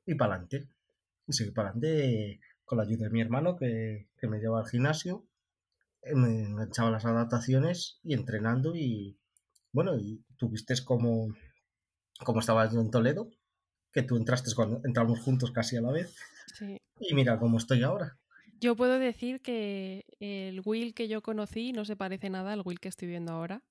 [0.06, 0.70] y para adelante.
[1.30, 4.68] Y seguir para adelante con la ayuda de mi hermano que, que me lleva al
[4.68, 5.30] gimnasio
[6.02, 9.18] eh, me enganchaba las adaptaciones y entrenando y
[9.72, 11.34] bueno, y tuviste como,
[12.24, 13.30] como estabas yo en Toledo,
[13.92, 16.16] que tú entraste cuando entramos juntos casi a la vez.
[17.00, 18.18] Y mira cómo estoy ahora.
[18.60, 22.80] Yo puedo decir que el Will que yo conocí no se parece nada al Will
[22.80, 23.64] que estoy viendo ahora,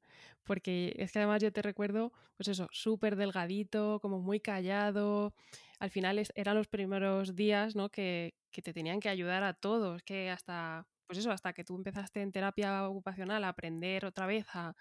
[0.45, 5.35] porque es que además yo te recuerdo, pues eso, súper delgadito, como muy callado.
[5.79, 7.89] Al final eran los primeros días, ¿no?
[7.89, 11.75] Que, que te tenían que ayudar a todos, que hasta pues eso, hasta que tú
[11.75, 14.75] empezaste en terapia ocupacional a aprender otra vez a,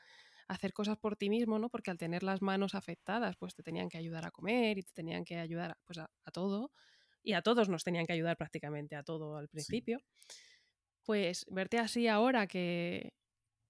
[0.47, 1.69] hacer cosas por ti mismo, ¿no?
[1.69, 4.93] Porque al tener las manos afectadas, pues te tenían que ayudar a comer y te
[4.93, 6.71] tenían que ayudar pues, a, todo.
[7.21, 9.99] Y a todos nos tenían que ayudar prácticamente a todo al principio.
[11.03, 13.13] Pues verte así ahora que,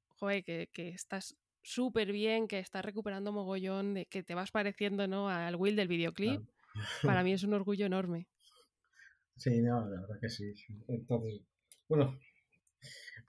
[0.09, 5.29] joder, que, estás súper bien, que estás recuperando mogollón, de que te vas pareciendo ¿no?
[5.29, 6.47] al Will del videoclip,
[7.03, 8.27] para mí es un orgullo enorme.
[9.35, 10.53] Sí, no, la verdad que sí.
[10.87, 11.41] Entonces,
[11.87, 12.17] bueno,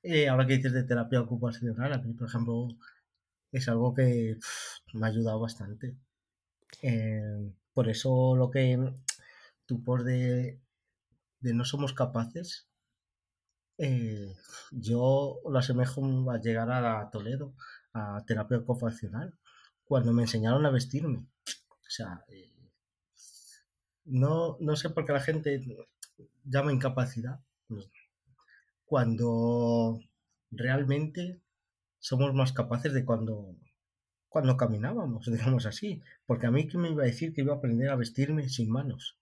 [0.03, 2.69] eh, ahora que dices de terapia ocupacional, a mí, por ejemplo,
[3.53, 4.39] es algo que
[4.95, 5.97] me ha ayudado bastante.
[6.83, 8.79] Eh, por eso lo que
[9.67, 10.61] tú por de,
[11.41, 12.69] de no somos capaces,
[13.79, 14.35] eh,
[14.73, 17.55] yo lo asemejo a llegar a Toledo,
[17.93, 19.35] a terapia ocupacional,
[19.85, 21.19] cuando me enseñaron a vestirme.
[21.19, 22.25] O sea,
[24.09, 25.65] no, no sé por qué la gente
[26.45, 27.41] llama incapacidad
[28.89, 30.01] cuando
[30.51, 31.43] realmente
[31.99, 33.55] somos más capaces de cuando,
[34.29, 36.03] cuando caminábamos, digamos así.
[36.27, 38.71] Porque a mí, ¿qué me iba a decir que iba a aprender a vestirme sin
[38.71, 39.19] manos?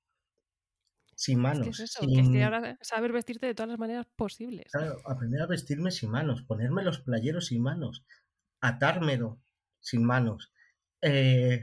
[1.16, 1.80] Sin manos.
[1.80, 4.70] Es que es ahora saber vestirte de todas las maneras posibles.
[4.70, 8.04] Claro, aprender a vestirme sin manos, ponerme los playeros sin manos,
[8.60, 9.40] atármelo
[9.80, 10.52] sin manos.
[11.00, 11.62] Eh,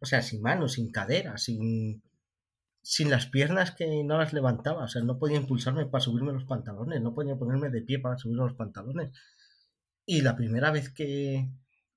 [0.00, 2.02] o sea, sin manos, sin cadera, sin,
[2.84, 6.44] sin las piernas que no las levantaba, o sea, no podía impulsarme para subirme los
[6.44, 9.10] pantalones, no podía ponerme de pie para subirme los pantalones.
[10.04, 11.50] Y la primera vez que,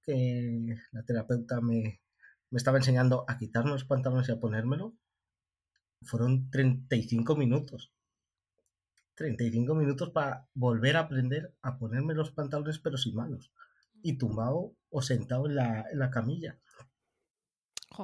[0.06, 2.00] la terapeuta me,
[2.52, 4.96] estaba enseñando a quitarme los pantalones y a ponérmelo,
[6.04, 7.92] fueron 35 minutos.
[9.16, 13.52] 35 minutos para volver a aprender a ponerme los pantalones pero sin manos.
[14.02, 16.58] Y tumbado o sentado en la camilla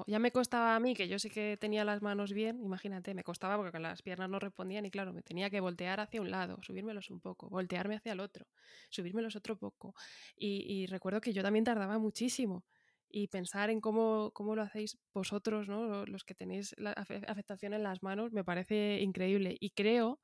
[0.07, 3.23] ya me costaba a mí, que yo sí que tenía las manos bien, imagínate, me
[3.23, 6.57] costaba porque las piernas no respondían y claro, me tenía que voltear hacia un lado,
[6.61, 8.47] subírmelos un poco, voltearme hacia el otro,
[8.89, 9.93] subírmelos otro poco.
[10.35, 12.65] Y, recuerdo que yo también tardaba muchísimo
[13.09, 16.05] y pensar en cómo, cómo lo hacéis vosotros, ¿no?
[16.05, 19.57] los que tenéis la afectación en las manos, me parece increíble.
[19.59, 20.19] Y creo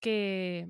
[0.00, 0.68] que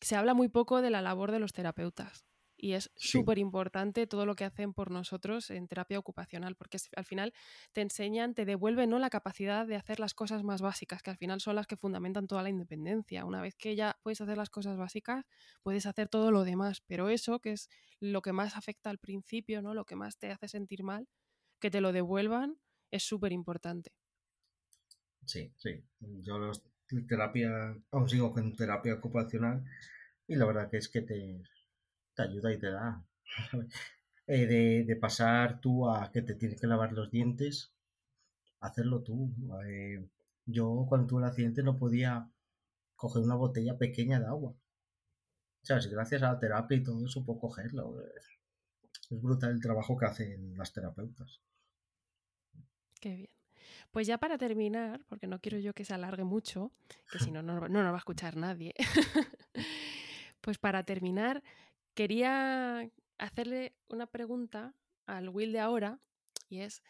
[0.00, 2.24] se habla muy poco de la labor de los terapeutas.
[2.64, 7.04] Y es súper importante todo lo que hacen por nosotros en terapia ocupacional, porque al
[7.04, 7.34] final
[7.72, 9.00] te enseñan, te devuelven ¿no?
[9.00, 12.28] la capacidad de hacer las cosas más básicas, que al final son las que fundamentan
[12.28, 13.24] toda la independencia.
[13.24, 15.24] Una vez que ya puedes hacer las cosas básicas,
[15.64, 19.60] puedes hacer todo lo demás, pero eso, que es lo que más afecta al principio,
[19.60, 19.74] ¿no?
[19.74, 21.08] lo que más te hace sentir mal,
[21.58, 22.58] que te lo devuelvan,
[22.92, 23.90] es súper importante.
[25.26, 25.82] Sí, sí.
[25.98, 26.62] Yo los
[27.08, 29.64] terapia, aún sigo con terapia ocupacional
[30.28, 31.42] y la verdad que es que te
[32.14, 33.04] te ayuda y te da.
[34.28, 34.46] Eh,
[34.86, 37.72] de, pasar tú a que te tienes que lavar los dientes,
[38.60, 39.34] hacerlo tú.
[39.66, 40.08] Eh,
[40.46, 42.30] yo cuando tuve el accidente no podía
[42.94, 44.54] coger una botella pequeña de agua.
[45.62, 48.00] Sea, gracias a la terapia y todo eso puedo cogerlo.
[49.10, 51.40] Es brutal el trabajo que hacen las terapeutas.
[53.00, 53.30] Qué bien.
[53.90, 56.72] Pues ya para terminar, porque no quiero yo que se alargue mucho,
[57.10, 58.74] que si no, no, no nos va a escuchar nadie.
[60.40, 61.42] pues para terminar,
[61.94, 64.74] Quería hacerle una pregunta
[65.06, 66.00] al Will de ahora
[66.48, 66.82] y es,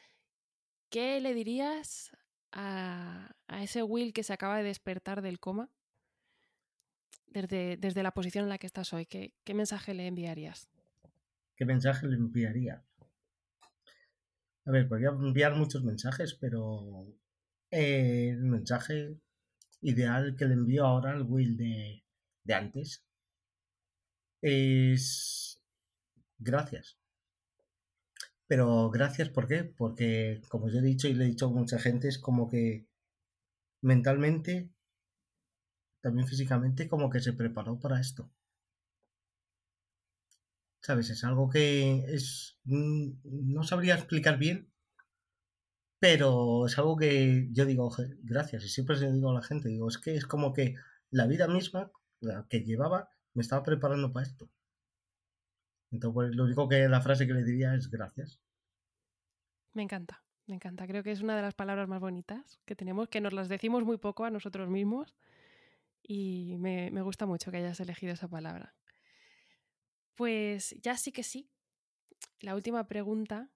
[0.90, 2.12] ¿qué le dirías
[2.52, 5.70] a, ese Will que se acaba de despertar del coma
[7.26, 9.06] desde, desde la posición en la que estás hoy?
[9.06, 10.68] ¿Qué, ¿Qué, mensaje le enviarías?
[11.56, 12.84] ¿Qué mensaje le enviaría?
[14.64, 17.06] A ver, podría enviar muchos mensajes, pero
[17.70, 19.18] eh, el mensaje
[19.80, 22.04] ideal que le envío ahora al Will de,
[22.44, 23.04] de antes
[24.42, 25.62] es
[26.38, 26.98] gracias.
[28.46, 29.64] Pero gracias, ¿por qué?
[29.64, 32.86] Porque, como yo he dicho y le he dicho a mucha gente, es como que
[33.80, 34.70] mentalmente,
[36.02, 38.30] también físicamente, como que se preparó para esto.
[40.82, 41.10] ¿Sabes?
[41.10, 42.58] Es algo que es.
[42.64, 44.72] No sabría explicar bien,
[46.00, 49.88] pero es algo que yo digo, gracias, y siempre se digo a la gente, digo,
[49.88, 50.74] es que es como que
[51.10, 54.48] la vida misma, la que llevaba, me estaba preparando para esto.
[55.90, 58.40] Entonces, pues, lo único que la frase que le diría es gracias.
[59.74, 60.86] Me encanta, me encanta.
[60.86, 63.84] Creo que es una de las palabras más bonitas que tenemos, que nos las decimos
[63.84, 65.16] muy poco a nosotros mismos
[66.02, 68.74] y me, me gusta mucho que hayas elegido esa palabra.
[70.14, 71.50] Pues ya sí que sí.
[72.40, 73.50] La última pregunta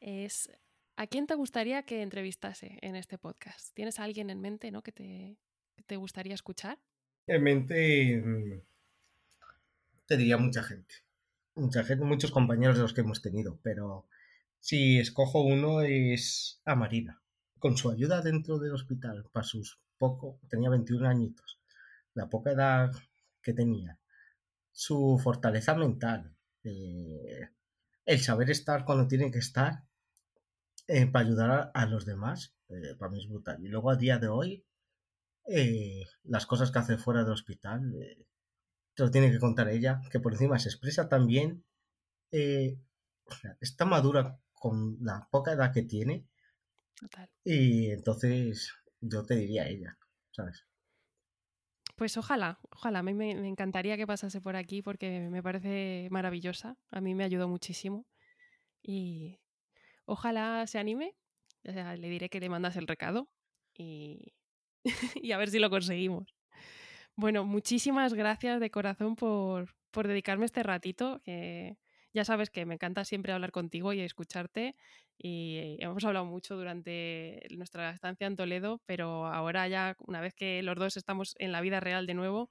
[0.00, 0.50] es,
[0.96, 3.74] ¿a quién te gustaría que entrevistase en este podcast?
[3.74, 4.82] ¿Tienes a alguien en mente ¿no?
[4.82, 5.38] que, te,
[5.86, 6.78] te gustaría escuchar?
[7.26, 8.60] En mente mm,
[10.06, 10.94] te diría mucha gente.
[11.54, 14.08] Mucha gente, muchos compañeros de los que hemos tenido, pero
[14.58, 17.22] si escojo uno es a Marina.
[17.58, 21.60] Con su ayuda dentro del hospital, para sus poco, tenía 21 añitos,
[22.14, 22.92] la poca edad
[23.40, 23.98] que tenía,
[24.72, 26.34] su fortaleza mental,
[26.64, 27.48] eh,
[28.04, 29.84] el saber estar cuando tiene que estar
[30.88, 33.62] eh, para ayudar a, los demás, eh, para mí es brutal.
[33.64, 34.64] Y luego a día de hoy,
[36.24, 37.94] las cosas que hace fuera del hospital,
[38.96, 41.64] lo tiene que contar ella, que por encima se expresa también,
[43.60, 46.26] está madura con la poca edad que tiene.
[47.44, 49.98] Y entonces yo te diría ella,
[50.30, 50.66] ¿sabes?
[51.96, 53.00] Pues ojalá, ojalá.
[53.00, 56.76] A mí me, encantaría que pasase por aquí porque me parece maravillosa.
[56.90, 58.06] A mí me ayudó muchísimo.
[58.82, 59.40] Y
[60.04, 61.14] ojalá se anime.
[61.62, 63.28] le diré que le mandas el recado
[63.74, 64.34] y,
[65.22, 66.34] y a ver si lo conseguimos.
[67.16, 71.20] Bueno, muchísimas gracias de corazón por, por dedicarme este ratito.
[71.24, 71.78] Que
[72.14, 74.76] ya sabes que me encanta siempre hablar contigo y escucharte
[75.18, 80.62] y hemos hablado mucho durante nuestra estancia en Toledo, pero ahora ya una vez que
[80.62, 82.50] los dos estamos en la vida real de nuevo,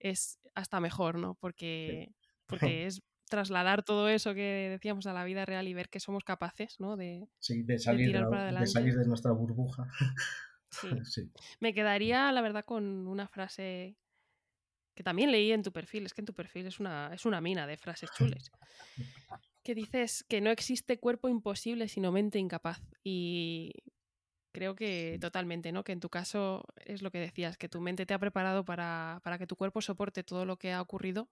[0.00, 1.34] es hasta mejor, ¿no?
[1.36, 2.12] Porque,
[2.46, 6.24] porque es trasladar todo eso que decíamos a la vida real y ver que somos
[6.24, 6.96] capaces, ¿no?
[6.96, 9.86] De, de salir, de, salir de nuestra burbuja.
[11.04, 11.30] sí.
[11.60, 13.96] Me quedaría, la verdad, con una frase
[14.94, 17.40] que también leí en tu perfil, es que en tu perfil es una, es una
[17.40, 18.50] mina de frases chules,
[19.62, 22.80] que dices que no existe cuerpo imposible sino mente incapaz.
[23.04, 23.74] Y
[24.52, 25.84] creo que totalmente, ¿no?
[25.84, 29.20] Que en tu caso es lo que decías, que tu mente te ha preparado para,
[29.38, 31.28] que tu cuerpo soporte todo lo que ha ocurrido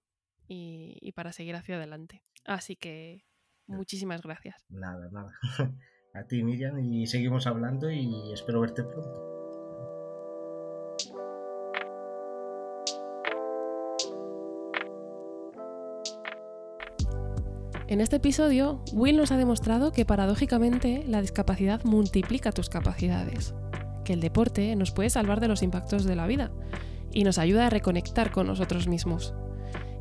[0.46, 2.22] y, y para seguir hacia adelante.
[2.44, 3.24] Así que
[3.66, 4.64] muchísimas gracias.
[4.68, 5.32] Nada, nada.
[6.16, 9.22] A ti, Miriam, y seguimos hablando y espero verte pronto.
[17.86, 23.54] En este episodio, Will nos ha demostrado que paradójicamente la discapacidad multiplica tus capacidades,
[24.02, 26.50] que el deporte nos puede salvar de los impactos de la vida
[27.12, 29.34] y nos ayuda a reconectar con nosotros mismos.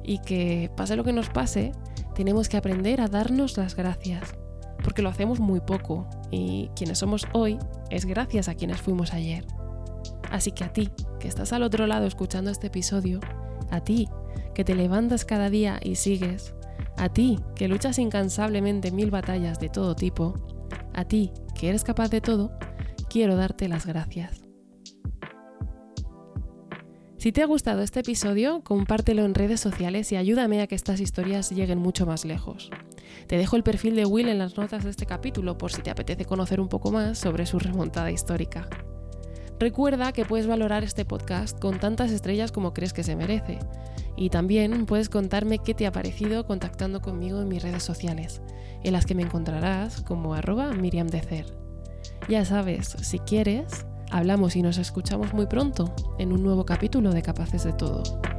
[0.02, 1.74] Y que, pase lo que nos pase,
[2.16, 4.34] tenemos que aprender a darnos las gracias,
[4.96, 9.46] porque lo hacemos muy poco y quienes somos hoy es gracias a quienes fuimos ayer.
[10.32, 10.90] Así que a ti,
[11.20, 13.20] que estás al otro lado escuchando este episodio,
[13.72, 14.08] a ti,
[14.54, 16.56] que te levantas cada día y sigues,
[16.96, 20.34] a ti, que luchas incansablemente mil batallas de todo tipo,
[20.94, 22.58] a ti, que eres capaz de todo,
[23.10, 24.44] quiero darte las gracias.
[27.18, 31.02] Si te ha gustado este episodio, compártelo en redes sociales y ayúdame a que estas
[31.02, 32.72] historias lleguen mucho más lejos.
[33.28, 35.90] Te dejo el perfil de Will en las notas de este capítulo por si te
[35.90, 38.68] apetece conocer un poco más sobre su remontada histórica.
[39.60, 43.60] Recuerda que puedes valorar este podcast con tantas estrellas como crees que se merece.
[44.18, 48.42] Y también puedes contarme qué te ha parecido contactando conmigo en mis redes sociales,
[48.84, 51.08] en las que me encontrarás como arroba Miriam
[52.30, 57.22] Ya sabes, si quieres, hablamos y nos escuchamos muy pronto en un nuevo capítulo de
[57.22, 58.35] Capaces de Todo.